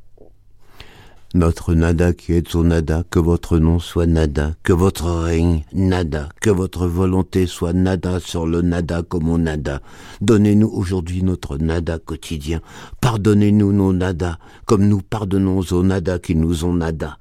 [1.35, 6.31] Notre nada qui est au nada, que votre nom soit nada, que votre règne nada,
[6.41, 9.83] que votre volonté soit nada sur le nada comme au nada.
[10.23, 12.62] Donnez-nous aujourd'hui notre nada quotidien.
[13.03, 17.19] Pardonnez-nous nos nada, comme nous pardonnons aux nada qui nous ont nada.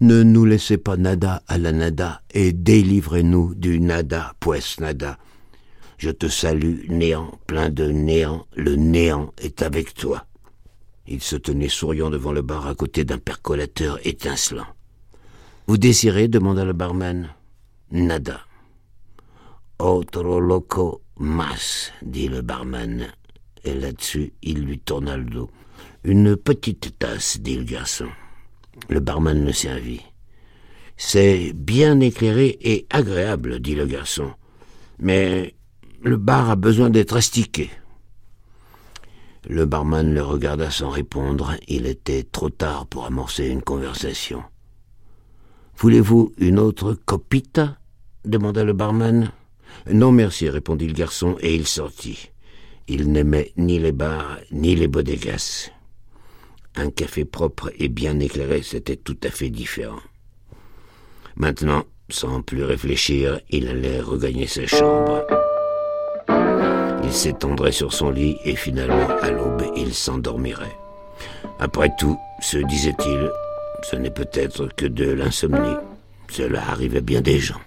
[0.00, 5.16] Ne nous laissez pas nada à la nada, et délivrez-nous du nada, pues nada.
[6.04, 10.26] Je te salue, néant, plein de néant, le néant est avec toi.
[11.06, 14.66] Il se tenait souriant devant le bar à côté d'un percolateur étincelant.
[15.66, 17.30] Vous désirez demanda le barman.
[17.90, 18.42] Nada.
[19.78, 23.06] Otro loco mas, dit le barman.
[23.64, 25.50] Et là-dessus, il lui tourna le dos.
[26.04, 28.08] Une petite tasse, dit le garçon.
[28.90, 30.02] Le barman le servit.
[30.98, 34.32] C'est bien éclairé et agréable, dit le garçon.
[34.98, 35.54] Mais
[36.04, 37.70] le bar a besoin d'être astiqué.
[39.48, 41.56] Le barman le regarda sans répondre.
[41.66, 44.42] Il était trop tard pour amorcer une conversation.
[45.78, 47.78] Voulez-vous une autre copita?
[48.24, 49.32] demanda le barman.
[49.90, 52.30] Non, merci, répondit le garçon, et il sortit.
[52.86, 55.70] Il n'aimait ni les bars ni les bodegas.
[56.76, 60.00] Un café propre et bien éclairé, c'était tout à fait différent.
[61.36, 65.43] Maintenant, sans plus réfléchir, il allait regagner sa chambre.
[67.14, 70.76] S'étendrait sur son lit et finalement, à l'aube, il s'endormirait.
[71.60, 73.30] Après tout, se disait-il,
[73.88, 75.76] ce n'est peut-être que de l'insomnie.
[76.28, 77.60] Cela arrive à bien des gens.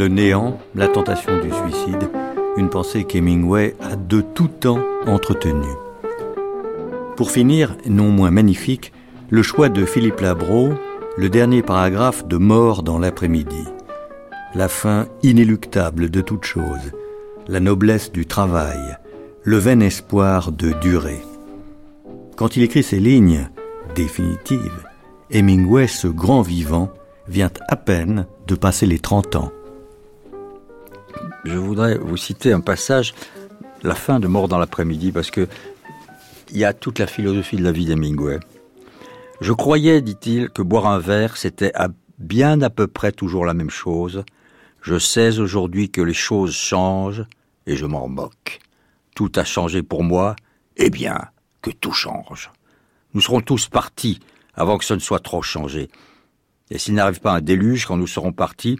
[0.00, 2.08] Le néant, la tentation du suicide,
[2.56, 5.76] une pensée qu'Hemingway a de tout temps entretenue.
[7.18, 8.94] Pour finir, non moins magnifique,
[9.28, 10.70] le choix de Philippe Labro,
[11.18, 13.66] le dernier paragraphe de Mort dans l'après-midi.
[14.54, 16.92] La fin inéluctable de toute chose,
[17.46, 18.96] la noblesse du travail,
[19.42, 21.20] le vain espoir de durer.
[22.36, 23.50] Quand il écrit ces lignes
[23.94, 24.86] définitives,
[25.30, 26.88] Hemingway, ce grand vivant,
[27.28, 29.52] vient à peine de passer les 30 ans.
[31.44, 33.14] Je voudrais vous citer un passage,
[33.82, 35.48] la fin de Mort dans l'après-midi, parce que
[36.50, 38.40] il y a toute la philosophie de la vie d'Hemingway.
[39.40, 41.72] Je croyais, dit-il, que boire un verre, c'était
[42.18, 44.24] bien à peu près toujours la même chose.
[44.82, 47.24] Je sais aujourd'hui que les choses changent
[47.66, 48.58] et je m'en moque.
[49.14, 50.36] Tout a changé pour moi,
[50.76, 51.28] eh bien,
[51.62, 52.50] que tout change.
[53.14, 54.20] Nous serons tous partis
[54.54, 55.88] avant que ce ne soit trop changé.
[56.70, 58.78] Et s'il n'arrive pas un déluge quand nous serons partis,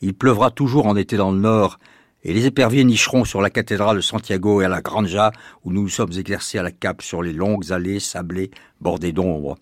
[0.00, 1.78] il pleuvra toujours en été dans le nord,
[2.26, 5.30] et les éperviers nicheront sur la cathédrale de Santiago et à la Granja,
[5.64, 8.50] où nous nous sommes exercés à la cape sur les longues allées sablées
[8.80, 9.56] bordées d'ombre.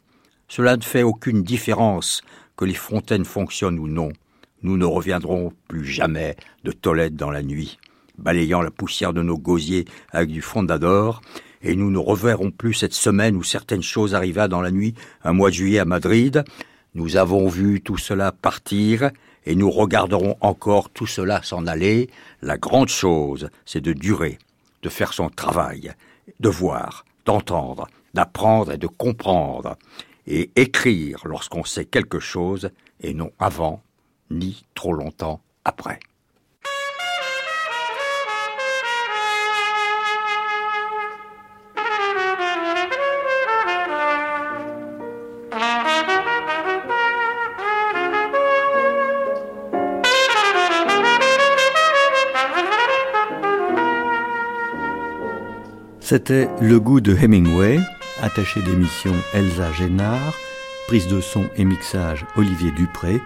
[0.49, 2.23] Cela ne fait aucune différence
[2.57, 4.15] que les fontaines fonctionnent ou non.
[4.62, 7.79] Nous ne reviendrons plus jamais de Tolède dans la nuit,
[8.17, 11.21] balayant la poussière de nos gosiers avec du fondador,
[11.61, 15.35] et nous ne reverrons plus cette semaine où certaines choses arriva dans la nuit, un
[15.35, 16.43] mois de juillet à Madrid.
[16.95, 19.11] Nous avons vu tout cela partir,
[19.47, 22.11] et nous regarderons encore tout cela s'en aller.
[22.42, 24.38] La grande chose, c'est de durer,
[24.82, 25.92] de faire son travail,
[26.40, 29.76] de voir, d'entendre, d'apprendre et de comprendre,
[30.26, 32.70] et écrire lorsqu'on sait quelque chose,
[33.01, 33.82] et non avant,
[34.30, 36.01] ni trop longtemps après.
[56.07, 57.79] C'était Le goût de Hemingway,
[58.21, 60.35] attaché d'émission Elsa Génard,
[60.87, 63.23] prise de son et mixage Olivier Dupré,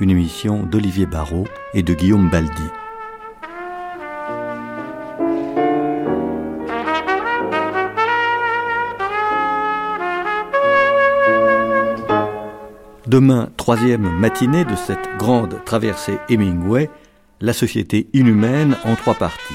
[0.00, 2.62] une émission d'Olivier Barrault et de Guillaume Baldi.
[13.06, 16.88] Demain, troisième matinée de cette grande traversée Hemingway,
[17.42, 19.52] la société inhumaine en trois parties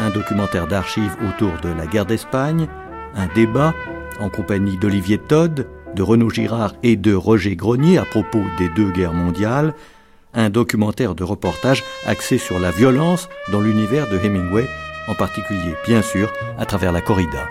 [0.00, 2.68] un documentaire d'archives autour de la guerre d'Espagne,
[3.14, 3.74] un débat
[4.18, 8.90] en compagnie d'Olivier Todd, de Renaud Girard et de Roger Grenier à propos des deux
[8.90, 9.74] guerres mondiales,
[10.34, 14.66] un documentaire de reportage axé sur la violence dans l'univers de Hemingway,
[15.08, 17.48] en particulier bien sûr à travers la corrida.